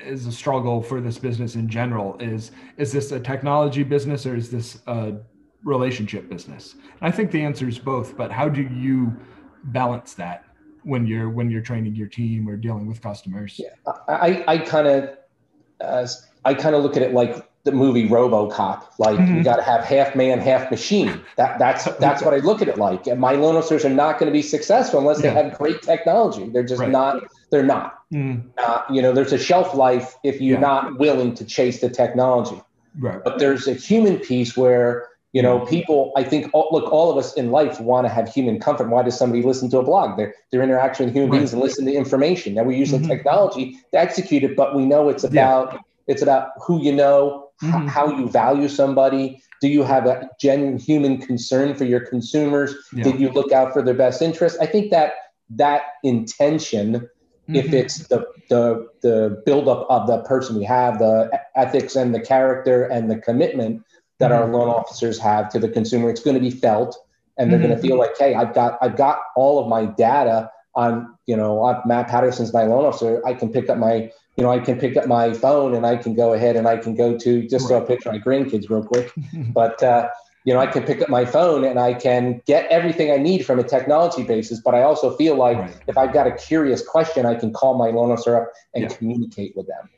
is 0.04 0.26
a 0.26 0.32
struggle 0.32 0.82
for 0.82 1.00
this 1.00 1.18
business 1.18 1.54
in 1.54 1.68
general 1.68 2.16
is 2.18 2.50
is 2.76 2.92
this 2.92 3.12
a 3.12 3.20
technology 3.20 3.82
business 3.82 4.26
or 4.26 4.34
is 4.34 4.50
this 4.50 4.80
a 4.86 5.14
relationship 5.64 6.28
business? 6.28 6.76
I 7.00 7.10
think 7.10 7.30
the 7.30 7.42
answer 7.42 7.68
is 7.68 7.78
both, 7.78 8.16
but 8.16 8.30
how 8.30 8.48
do 8.48 8.62
you 8.62 9.14
balance 9.64 10.14
that? 10.14 10.46
when 10.86 11.04
you're 11.04 11.28
when 11.28 11.50
you're 11.50 11.60
training 11.60 11.96
your 11.96 12.06
team 12.06 12.48
or 12.48 12.56
dealing 12.56 12.86
with 12.86 13.02
customers? 13.02 13.58
Yeah, 13.58 13.70
I 14.08 14.44
I 14.46 14.58
kind 14.58 14.86
of 14.86 15.18
uh, 15.80 16.06
I 16.44 16.54
kind 16.54 16.74
of 16.74 16.82
look 16.82 16.96
at 16.96 17.02
it 17.02 17.12
like 17.12 17.46
the 17.64 17.72
movie 17.72 18.08
RoboCop. 18.08 18.84
Like 18.98 19.18
mm-hmm. 19.18 19.38
you 19.38 19.44
got 19.44 19.56
to 19.56 19.62
have 19.62 19.84
half 19.84 20.14
man, 20.14 20.38
half 20.38 20.70
machine. 20.70 21.20
That 21.36 21.58
that's 21.58 21.84
that's 21.98 22.22
what 22.22 22.32
I 22.32 22.38
look 22.38 22.62
at 22.62 22.68
it 22.68 22.78
like. 22.78 23.06
And 23.08 23.20
my 23.20 23.32
loan 23.32 23.56
officers 23.56 23.84
are 23.84 23.90
not 23.90 24.18
going 24.18 24.32
to 24.32 24.32
be 24.32 24.42
successful 24.42 25.00
unless 25.00 25.20
they 25.20 25.30
have 25.30 25.58
great 25.58 25.82
technology. 25.82 26.48
They're 26.48 26.62
just 26.62 26.80
right. 26.80 26.90
not. 26.90 27.24
They're 27.50 27.66
not. 27.66 27.98
Mm. 28.12 28.44
Uh, 28.56 28.82
you 28.90 29.02
know, 29.02 29.12
there's 29.12 29.32
a 29.32 29.38
shelf 29.38 29.74
life 29.74 30.14
if 30.22 30.40
you're 30.40 30.54
yeah. 30.54 30.60
not 30.60 30.98
willing 30.98 31.34
to 31.34 31.44
chase 31.44 31.80
the 31.80 31.90
technology. 31.90 32.60
Right. 32.98 33.22
But 33.22 33.38
there's 33.38 33.66
a 33.66 33.74
human 33.74 34.18
piece 34.18 34.56
where 34.56 35.08
you 35.32 35.42
know, 35.42 35.60
people, 35.66 36.12
I 36.16 36.24
think, 36.24 36.48
all, 36.54 36.68
look, 36.70 36.90
all 36.90 37.10
of 37.10 37.18
us 37.18 37.34
in 37.34 37.50
life 37.50 37.78
want 37.78 38.06
to 38.06 38.12
have 38.12 38.26
human 38.26 38.58
comfort. 38.58 38.88
Why 38.88 39.02
does 39.02 39.18
somebody 39.18 39.42
listen 39.42 39.68
to 39.70 39.78
a 39.78 39.82
blog? 39.82 40.16
They're, 40.16 40.34
they're 40.50 40.62
interacting 40.62 41.06
with 41.06 41.14
human 41.14 41.30
right. 41.30 41.38
beings 41.38 41.52
and 41.52 41.60
listen 41.60 41.84
to 41.84 41.92
information. 41.92 42.54
Now 42.54 42.62
we're 42.62 42.78
using 42.78 43.00
mm-hmm. 43.00 43.10
technology 43.10 43.78
to 43.92 43.98
execute 43.98 44.44
it, 44.44 44.56
but 44.56 44.74
we 44.74 44.86
know 44.86 45.08
it's 45.08 45.24
about 45.24 45.74
yeah. 45.74 45.78
it's 46.06 46.22
about 46.22 46.50
who 46.64 46.82
you 46.82 46.92
know, 46.92 47.50
mm-hmm. 47.62 47.86
h- 47.86 47.92
how 47.92 48.16
you 48.16 48.28
value 48.28 48.68
somebody. 48.68 49.42
Do 49.60 49.68
you 49.68 49.82
have 49.82 50.06
a 50.06 50.28
genuine 50.40 50.78
human 50.78 51.18
concern 51.18 51.74
for 51.74 51.84
your 51.84 52.00
consumers? 52.00 52.74
Yeah. 52.92 53.04
Did 53.04 53.20
you 53.20 53.30
look 53.30 53.52
out 53.52 53.72
for 53.72 53.82
their 53.82 53.94
best 53.94 54.22
interest? 54.22 54.56
I 54.60 54.66
think 54.66 54.90
that 54.90 55.14
that 55.50 55.82
intention, 56.02 56.94
mm-hmm. 56.94 57.56
if 57.56 57.72
it's 57.74 58.08
the 58.08 58.26
the 58.48 58.88
the 59.02 59.42
buildup 59.44 59.86
of 59.90 60.06
the 60.06 60.18
person 60.22 60.56
we 60.56 60.64
have, 60.64 60.98
the 60.98 61.30
ethics 61.56 61.94
and 61.96 62.14
the 62.14 62.20
character 62.20 62.84
and 62.84 63.10
the 63.10 63.18
commitment 63.18 63.82
that 64.18 64.30
mm-hmm. 64.30 64.42
our 64.42 64.48
loan 64.48 64.68
officers 64.68 65.18
have 65.18 65.48
to 65.50 65.58
the 65.58 65.68
consumer. 65.68 66.10
It's 66.10 66.20
going 66.20 66.34
to 66.34 66.40
be 66.40 66.50
felt, 66.50 66.96
and 67.36 67.50
they're 67.50 67.58
mm-hmm. 67.58 67.68
going 67.68 67.80
to 67.80 67.86
feel 67.86 67.98
like, 67.98 68.16
hey, 68.18 68.34
I've 68.34 68.54
got 68.54 68.78
I've 68.80 68.96
got 68.96 69.20
all 69.36 69.62
of 69.62 69.68
my 69.68 69.86
data 69.86 70.50
on 70.74 71.14
you 71.26 71.36
know 71.36 71.60
on 71.60 71.82
Matt 71.86 72.08
Patterson's 72.08 72.52
my 72.52 72.64
loan 72.64 72.84
officer. 72.84 73.26
I 73.26 73.34
can 73.34 73.50
pick 73.50 73.68
up 73.68 73.78
my 73.78 74.10
you 74.36 74.44
know 74.44 74.50
I 74.50 74.58
can 74.58 74.78
pick 74.78 74.96
up 74.96 75.06
my 75.06 75.32
phone 75.32 75.74
and 75.74 75.86
I 75.86 75.96
can 75.96 76.14
go 76.14 76.32
ahead 76.32 76.56
and 76.56 76.68
I 76.68 76.76
can 76.76 76.94
go 76.94 77.16
to 77.18 77.46
just 77.48 77.70
right. 77.70 77.82
a 77.82 77.86
picture 77.86 78.10
of 78.10 78.14
my 78.14 78.20
grandkids 78.20 78.70
real 78.70 78.84
quick, 78.84 79.12
but. 79.52 79.82
Uh, 79.82 80.08
you 80.44 80.54
know, 80.54 80.60
I 80.60 80.68
can 80.68 80.84
pick 80.84 81.02
up 81.02 81.08
my 81.08 81.24
phone 81.24 81.64
and 81.64 81.76
I 81.76 81.92
can 81.92 82.40
get 82.46 82.70
everything 82.70 83.10
I 83.10 83.16
need 83.16 83.44
from 83.44 83.58
a 83.58 83.64
technology 83.64 84.22
basis. 84.22 84.60
But 84.60 84.76
I 84.76 84.82
also 84.82 85.16
feel 85.16 85.34
like 85.34 85.58
right. 85.58 85.76
if 85.88 85.98
I've 85.98 86.12
got 86.12 86.28
a 86.28 86.30
curious 86.30 86.86
question, 86.86 87.26
I 87.26 87.34
can 87.34 87.52
call 87.52 87.76
my 87.76 87.88
loan 87.88 88.12
officer 88.12 88.40
up 88.40 88.52
and 88.72 88.84
yeah. 88.84 88.96
communicate 88.96 89.56
with 89.56 89.66
them. 89.66 89.90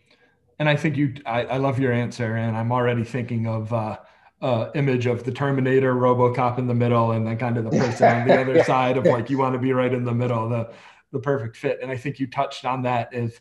And 0.59 0.67
I 0.67 0.75
think 0.75 0.97
you, 0.97 1.13
I, 1.27 1.45
I, 1.45 1.57
love 1.59 1.79
your 1.79 1.93
answer, 1.93 2.35
and 2.35 2.57
I'm 2.57 2.73
already 2.73 3.05
thinking 3.05 3.47
of. 3.47 3.75
Uh, 3.75 3.99
uh, 4.40 4.70
image 4.74 5.07
of 5.07 5.24
the 5.24 5.33
Terminator, 5.33 5.94
RoboCop 5.94 6.59
in 6.59 6.66
the 6.66 6.74
middle, 6.74 7.12
and 7.12 7.27
then 7.27 7.37
kind 7.38 7.57
of 7.59 7.64
the 7.64 7.70
person 7.70 8.09
on 8.09 8.29
the 8.29 8.40
other 8.40 8.57
yeah. 8.57 8.64
side 8.64 8.96
of 8.96 9.05
like 9.05 9.31
you 9.31 9.38
want 9.38 9.55
to 9.55 9.59
be 9.59 9.72
right 9.72 9.92
in 9.92 10.05
the 10.05 10.14
middle, 10.14 10.48
the 10.48 10.70
the 11.11 11.18
perfect 11.18 11.57
fit. 11.57 11.79
And 11.83 11.90
I 11.90 11.96
think 11.96 12.20
you 12.20 12.27
touched 12.27 12.64
on 12.64 12.83
that. 12.83 13.12
Is 13.12 13.40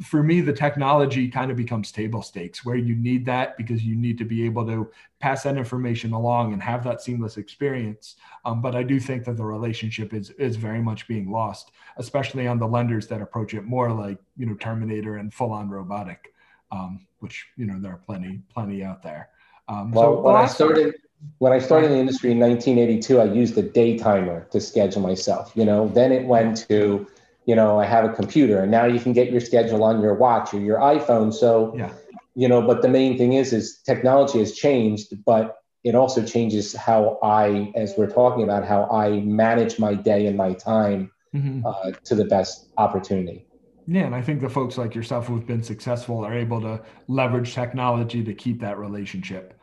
for 0.00 0.22
me, 0.22 0.40
the 0.40 0.52
technology 0.52 1.28
kind 1.28 1.50
of 1.50 1.56
becomes 1.56 1.92
table 1.92 2.22
stakes 2.22 2.64
where 2.64 2.76
you 2.76 2.96
need 2.96 3.26
that 3.26 3.56
because 3.56 3.84
you 3.84 3.94
need 3.94 4.18
to 4.18 4.24
be 4.24 4.44
able 4.44 4.66
to 4.66 4.90
pass 5.20 5.42
that 5.42 5.56
information 5.56 6.12
along 6.12 6.52
and 6.52 6.62
have 6.62 6.82
that 6.84 7.02
seamless 7.02 7.36
experience. 7.36 8.16
Um, 8.44 8.62
but 8.62 8.74
I 8.74 8.82
do 8.82 8.98
think 8.98 9.24
that 9.24 9.36
the 9.36 9.44
relationship 9.44 10.14
is 10.14 10.30
is 10.30 10.56
very 10.56 10.82
much 10.82 11.06
being 11.06 11.30
lost, 11.30 11.70
especially 11.98 12.48
on 12.48 12.58
the 12.58 12.66
lenders 12.66 13.06
that 13.08 13.22
approach 13.22 13.54
it 13.54 13.64
more 13.64 13.92
like 13.92 14.18
you 14.36 14.46
know 14.46 14.54
Terminator 14.54 15.18
and 15.18 15.32
full 15.32 15.52
on 15.52 15.68
robotic, 15.68 16.32
um, 16.72 17.06
which 17.20 17.46
you 17.56 17.66
know 17.66 17.78
there 17.78 17.92
are 17.92 18.02
plenty 18.04 18.40
plenty 18.52 18.82
out 18.82 19.02
there. 19.02 19.28
Um, 19.68 19.92
well, 19.92 20.16
so 20.16 20.20
when 20.20 20.36
I 20.36 20.46
started. 20.46 20.94
When 21.38 21.52
I 21.52 21.60
started 21.60 21.86
in 21.86 21.92
the 21.92 22.00
industry 22.00 22.32
in 22.32 22.40
1982, 22.40 23.20
I 23.20 23.32
used 23.32 23.56
a 23.56 23.62
day 23.62 23.96
timer 23.96 24.44
to 24.50 24.60
schedule 24.60 25.02
myself. 25.02 25.52
You 25.54 25.64
know, 25.64 25.86
then 25.86 26.10
it 26.10 26.26
went 26.26 26.66
to 26.68 27.06
you 27.46 27.56
know, 27.56 27.80
I 27.80 27.86
have 27.86 28.04
a 28.04 28.12
computer 28.12 28.60
and 28.60 28.70
now 28.70 28.84
you 28.84 29.00
can 29.00 29.12
get 29.12 29.30
your 29.30 29.40
schedule 29.40 29.82
on 29.82 30.00
your 30.00 30.14
watch 30.14 30.54
or 30.54 30.60
your 30.60 30.78
iPhone. 30.78 31.32
So, 31.34 31.74
yeah. 31.76 31.92
you 32.34 32.48
know, 32.48 32.62
but 32.62 32.82
the 32.82 32.88
main 32.88 33.18
thing 33.18 33.32
is, 33.32 33.52
is 33.52 33.78
technology 33.78 34.38
has 34.38 34.54
changed, 34.54 35.24
but 35.24 35.58
it 35.82 35.94
also 35.94 36.24
changes 36.24 36.74
how 36.74 37.18
I, 37.22 37.72
as 37.74 37.94
we're 37.96 38.10
talking 38.10 38.44
about, 38.44 38.64
how 38.64 38.88
I 38.90 39.20
manage 39.20 39.78
my 39.78 39.94
day 39.94 40.26
and 40.26 40.36
my 40.36 40.52
time 40.52 41.10
mm-hmm. 41.34 41.66
uh, 41.66 41.90
to 42.04 42.14
the 42.14 42.24
best 42.24 42.68
opportunity. 42.76 43.44
Yeah, 43.86 44.02
and 44.02 44.14
I 44.14 44.22
think 44.22 44.40
the 44.40 44.48
folks 44.48 44.78
like 44.78 44.94
yourself 44.94 45.26
who've 45.26 45.46
been 45.46 45.62
successful 45.62 46.24
are 46.24 46.34
able 46.34 46.60
to 46.60 46.80
leverage 47.08 47.54
technology 47.54 48.22
to 48.22 48.34
keep 48.34 48.60
that 48.60 48.78
relationship 48.78 49.58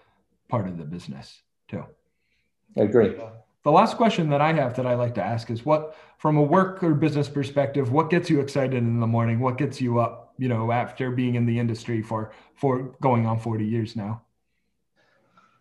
part 0.49 0.67
of 0.67 0.77
the 0.77 0.83
business 0.83 1.41
too. 1.67 1.85
I 2.77 2.81
agree. 2.81 3.15
The 3.63 3.71
last 3.71 3.97
question 3.97 4.29
that 4.29 4.41
I 4.41 4.53
have 4.53 4.75
that 4.75 4.85
I 4.85 4.95
like 4.95 5.15
to 5.15 5.23
ask 5.23 5.49
is 5.49 5.65
what, 5.65 5.95
from 6.17 6.37
a 6.37 6.41
work 6.41 6.81
or 6.81 6.93
business 6.93 7.27
perspective, 7.29 7.91
what 7.91 8.09
gets 8.09 8.29
you 8.29 8.39
excited 8.39 8.75
in 8.75 8.99
the 8.99 9.07
morning? 9.07 9.39
What 9.39 9.57
gets 9.57 9.81
you 9.81 9.99
up, 9.99 10.33
you 10.37 10.47
know, 10.47 10.71
after 10.71 11.11
being 11.11 11.35
in 11.35 11.45
the 11.45 11.59
industry 11.59 12.01
for, 12.01 12.31
for 12.55 12.95
going 13.01 13.25
on 13.25 13.39
40 13.39 13.65
years 13.65 13.95
now? 13.95 14.21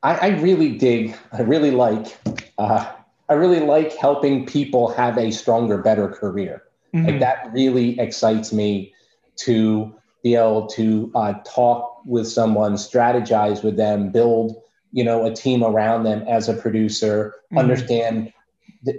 I, 0.02 0.14
I 0.14 0.28
really 0.40 0.78
dig, 0.78 1.16
I 1.32 1.42
really 1.42 1.72
like, 1.72 2.16
uh, 2.56 2.92
I 3.28 3.34
really 3.34 3.60
like 3.60 3.96
helping 3.96 4.46
people 4.46 4.88
have 4.92 5.18
a 5.18 5.32
stronger, 5.32 5.78
better 5.78 6.08
career. 6.08 6.62
Mm-hmm. 6.94 7.06
Like 7.06 7.20
that 7.20 7.52
really 7.52 7.98
excites 7.98 8.52
me 8.52 8.92
to 9.36 9.94
be 10.22 10.34
able 10.34 10.66
to 10.68 11.12
uh, 11.14 11.34
talk 11.46 12.02
with 12.04 12.26
someone, 12.26 12.74
strategize 12.74 13.62
with 13.62 13.76
them, 13.76 14.10
build 14.10 14.62
you 14.92 15.04
know 15.04 15.26
a 15.26 15.34
team 15.34 15.62
around 15.62 16.04
them 16.04 16.22
as 16.28 16.48
a 16.48 16.54
producer 16.54 17.34
mm-hmm. 17.46 17.58
understand 17.58 18.32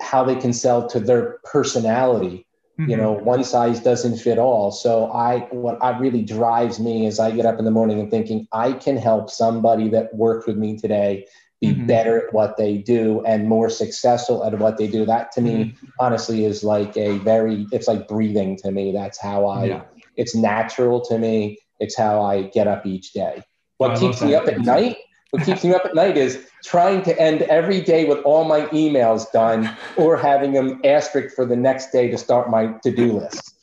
how 0.02 0.24
they 0.24 0.36
can 0.36 0.54
sell 0.54 0.88
to 0.88 1.00
their 1.00 1.40
personality 1.44 2.46
mm-hmm. 2.80 2.90
you 2.90 2.98
know 2.98 3.12
one 3.12 3.44
size 3.44 3.80
doesn't 3.80 4.18
fit 4.18 4.38
all 4.38 4.72
so 4.72 5.12
i 5.12 5.40
what 5.52 5.82
I 5.84 5.98
really 5.98 6.22
drives 6.22 6.80
me 6.80 7.06
is 7.06 7.20
i 7.20 7.32
get 7.32 7.46
up 7.46 7.60
in 7.60 7.66
the 7.66 7.72
morning 7.72 8.00
and 8.00 8.12
thinking 8.12 8.48
i 8.52 8.74
can 8.74 8.98
help 8.98 9.30
somebody 9.30 9.90
that 9.90 10.14
worked 10.14 10.48
with 10.48 10.58
me 10.58 10.78
today 10.78 11.26
be 11.62 11.70
mm-hmm. 11.70 11.86
better 11.88 12.28
at 12.28 12.34
what 12.34 12.58
they 12.58 12.78
do 12.78 13.24
and 13.26 13.48
more 13.48 13.70
successful 13.70 14.44
at 14.46 14.58
what 14.60 14.78
they 14.78 14.88
do 14.88 15.06
that 15.06 15.32
to 15.32 15.42
me 15.42 15.66
mm-hmm. 15.66 15.86
honestly 16.00 16.46
is 16.46 16.64
like 16.64 16.96
a 16.98 17.18
very 17.20 17.68
it's 17.72 17.88
like 17.88 18.08
breathing 18.08 18.56
to 18.56 18.72
me 18.72 18.92
that's 18.92 19.20
how 19.20 19.46
i 19.46 19.66
yeah. 19.66 19.82
it's 20.16 20.36
natural 20.36 21.02
to 21.02 21.18
me 21.18 21.58
it's 21.80 21.98
how 21.98 22.22
i 22.22 22.44
get 22.44 22.68
up 22.68 22.86
each 22.86 23.14
day 23.14 23.44
what 23.78 24.00
keeps 24.00 24.22
me 24.22 24.36
up 24.36 24.48
at 24.48 24.60
night 24.60 24.98
what 25.32 25.44
keeps 25.44 25.64
me 25.64 25.74
up 25.74 25.86
at 25.86 25.94
night 25.94 26.18
is 26.18 26.48
trying 26.64 27.04
to 27.04 27.20
end 27.22 27.44
every 27.44 27.82
day 27.82 28.06
with 28.06 28.20
all 28.20 28.46
my 28.46 28.62
emails 28.68 29.32
done 29.32 29.76
or 29.96 30.18
having 30.18 30.54
them 30.54 30.82
asterisk 30.84 31.36
for 31.36 31.46
the 31.46 31.56
next 31.56 31.92
day 31.92 32.10
to 32.10 32.18
start 32.18 32.50
my 32.50 32.74
to-do 32.84 33.14
list. 33.14 33.56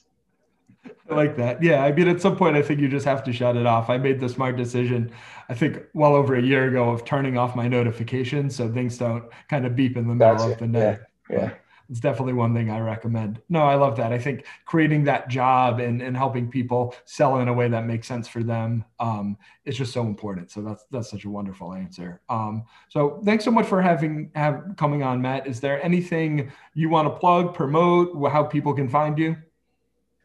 I 1.10 1.14
like 1.14 1.36
that. 1.36 1.62
Yeah. 1.62 1.84
I 1.84 1.92
mean, 1.92 2.08
at 2.08 2.20
some 2.20 2.36
point, 2.36 2.56
I 2.56 2.62
think 2.62 2.80
you 2.80 2.88
just 2.88 3.06
have 3.06 3.22
to 3.24 3.32
shut 3.32 3.56
it 3.56 3.66
off. 3.66 3.90
I 3.90 3.98
made 3.98 4.20
the 4.20 4.28
smart 4.28 4.56
decision, 4.56 5.12
I 5.48 5.54
think, 5.54 5.82
well 5.94 6.14
over 6.14 6.34
a 6.34 6.42
year 6.42 6.68
ago 6.68 6.90
of 6.90 7.04
turning 7.04 7.38
off 7.38 7.54
my 7.54 7.68
notifications 7.68 8.56
so 8.56 8.72
things 8.72 8.98
don't 8.98 9.24
kind 9.48 9.66
of 9.66 9.76
beep 9.76 9.96
in 9.96 10.08
the 10.08 10.14
middle 10.14 10.36
That's 10.36 10.52
of 10.52 10.58
the 10.58 10.66
night. 10.66 11.00
Yeah. 11.30 11.36
yeah 11.36 11.50
it's 11.88 12.00
definitely 12.00 12.32
one 12.32 12.54
thing 12.54 12.70
I 12.70 12.80
recommend. 12.80 13.40
No, 13.48 13.62
I 13.62 13.76
love 13.76 13.96
that. 13.96 14.12
I 14.12 14.18
think 14.18 14.44
creating 14.64 15.04
that 15.04 15.28
job 15.28 15.78
and, 15.78 16.02
and 16.02 16.16
helping 16.16 16.50
people 16.50 16.94
sell 17.04 17.38
in 17.38 17.48
a 17.48 17.52
way 17.52 17.68
that 17.68 17.86
makes 17.86 18.08
sense 18.08 18.26
for 18.26 18.42
them 18.42 18.84
um, 18.98 19.36
is 19.64 19.76
just 19.76 19.92
so 19.92 20.02
important. 20.02 20.50
So 20.50 20.62
that's 20.62 20.84
that's 20.90 21.10
such 21.10 21.24
a 21.24 21.30
wonderful 21.30 21.74
answer. 21.74 22.20
Um, 22.28 22.64
so 22.88 23.20
thanks 23.24 23.44
so 23.44 23.50
much 23.50 23.66
for 23.66 23.80
having 23.80 24.30
have 24.34 24.74
coming 24.76 25.02
on, 25.02 25.22
Matt. 25.22 25.46
Is 25.46 25.60
there 25.60 25.82
anything 25.84 26.50
you 26.74 26.88
want 26.88 27.06
to 27.06 27.18
plug, 27.18 27.54
promote, 27.54 28.10
how 28.30 28.42
people 28.42 28.74
can 28.74 28.88
find 28.88 29.18
you? 29.18 29.36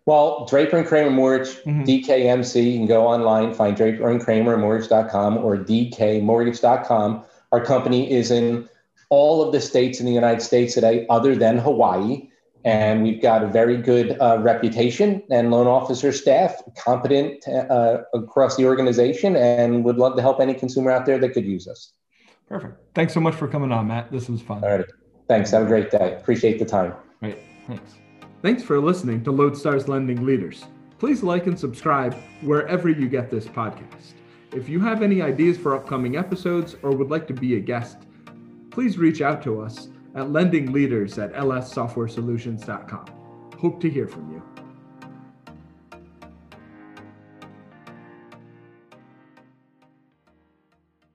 Well, 0.05 0.45
Draper 0.45 0.77
and 0.77 0.87
Kramer 0.87 1.11
Mortgage, 1.11 1.57
mm-hmm. 1.57 1.83
DKMC, 1.83 2.71
you 2.71 2.77
can 2.79 2.87
go 2.87 3.05
online, 3.05 3.53
find 3.53 3.77
Draper 3.77 4.09
and 4.09 4.19
Kramer 4.19 4.57
Mortgage.com 4.57 5.37
or 5.37 5.57
DKMortgage.com. 5.57 7.23
Our 7.51 7.63
company 7.63 8.11
is 8.11 8.31
in 8.31 8.67
all 9.09 9.43
of 9.43 9.51
the 9.51 9.61
states 9.61 9.99
in 9.99 10.05
the 10.05 10.11
United 10.11 10.41
States 10.41 10.73
today, 10.73 11.05
other 11.09 11.35
than 11.35 11.57
Hawaii. 11.57 12.29
And 12.63 13.03
we've 13.03 13.21
got 13.21 13.43
a 13.43 13.47
very 13.47 13.77
good 13.77 14.17
uh, 14.21 14.37
reputation 14.39 15.23
and 15.31 15.49
loan 15.49 15.67
officer 15.67 16.11
staff, 16.11 16.61
competent 16.77 17.47
uh, 17.47 18.03
across 18.13 18.55
the 18.55 18.65
organization, 18.65 19.35
and 19.35 19.83
would 19.83 19.97
love 19.97 20.15
to 20.15 20.21
help 20.21 20.39
any 20.39 20.53
consumer 20.53 20.91
out 20.91 21.05
there 21.05 21.17
that 21.17 21.29
could 21.29 21.45
use 21.45 21.67
us. 21.67 21.93
Perfect. 22.47 22.77
Thanks 22.93 23.13
so 23.13 23.19
much 23.19 23.35
for 23.35 23.47
coming 23.47 23.71
on, 23.71 23.87
Matt. 23.87 24.11
This 24.11 24.29
was 24.29 24.41
fun. 24.41 24.63
All 24.63 24.77
right. 24.77 24.85
Thanks. 25.27 25.51
Have 25.51 25.63
a 25.63 25.65
great 25.65 25.89
day. 25.89 26.15
Appreciate 26.17 26.59
the 26.59 26.65
time. 26.65 26.93
Right. 27.21 27.39
Thanks. 27.67 28.00
Thanks 28.41 28.63
for 28.63 28.79
listening 28.79 29.23
to 29.23 29.31
Lodestar's 29.31 29.87
Lending 29.87 30.25
Leaders. 30.25 30.65
Please 30.97 31.21
like 31.21 31.45
and 31.45 31.59
subscribe 31.59 32.15
wherever 32.41 32.89
you 32.89 33.07
get 33.07 33.29
this 33.29 33.45
podcast. 33.45 34.13
If 34.51 34.67
you 34.67 34.79
have 34.79 35.03
any 35.03 35.21
ideas 35.21 35.59
for 35.59 35.75
upcoming 35.75 36.17
episodes 36.17 36.75
or 36.81 36.91
would 36.91 37.11
like 37.11 37.27
to 37.27 37.33
be 37.33 37.57
a 37.57 37.59
guest, 37.59 38.07
please 38.71 38.97
reach 38.97 39.21
out 39.21 39.43
to 39.43 39.61
us 39.61 39.89
at 40.15 40.25
lendingleaders 40.25 41.23
at 41.23 41.33
lssoftwaresolutions.com. 41.33 43.05
Hope 43.59 43.79
to 43.79 43.89
hear 43.89 44.07
from 44.07 44.31
you. 44.31 44.60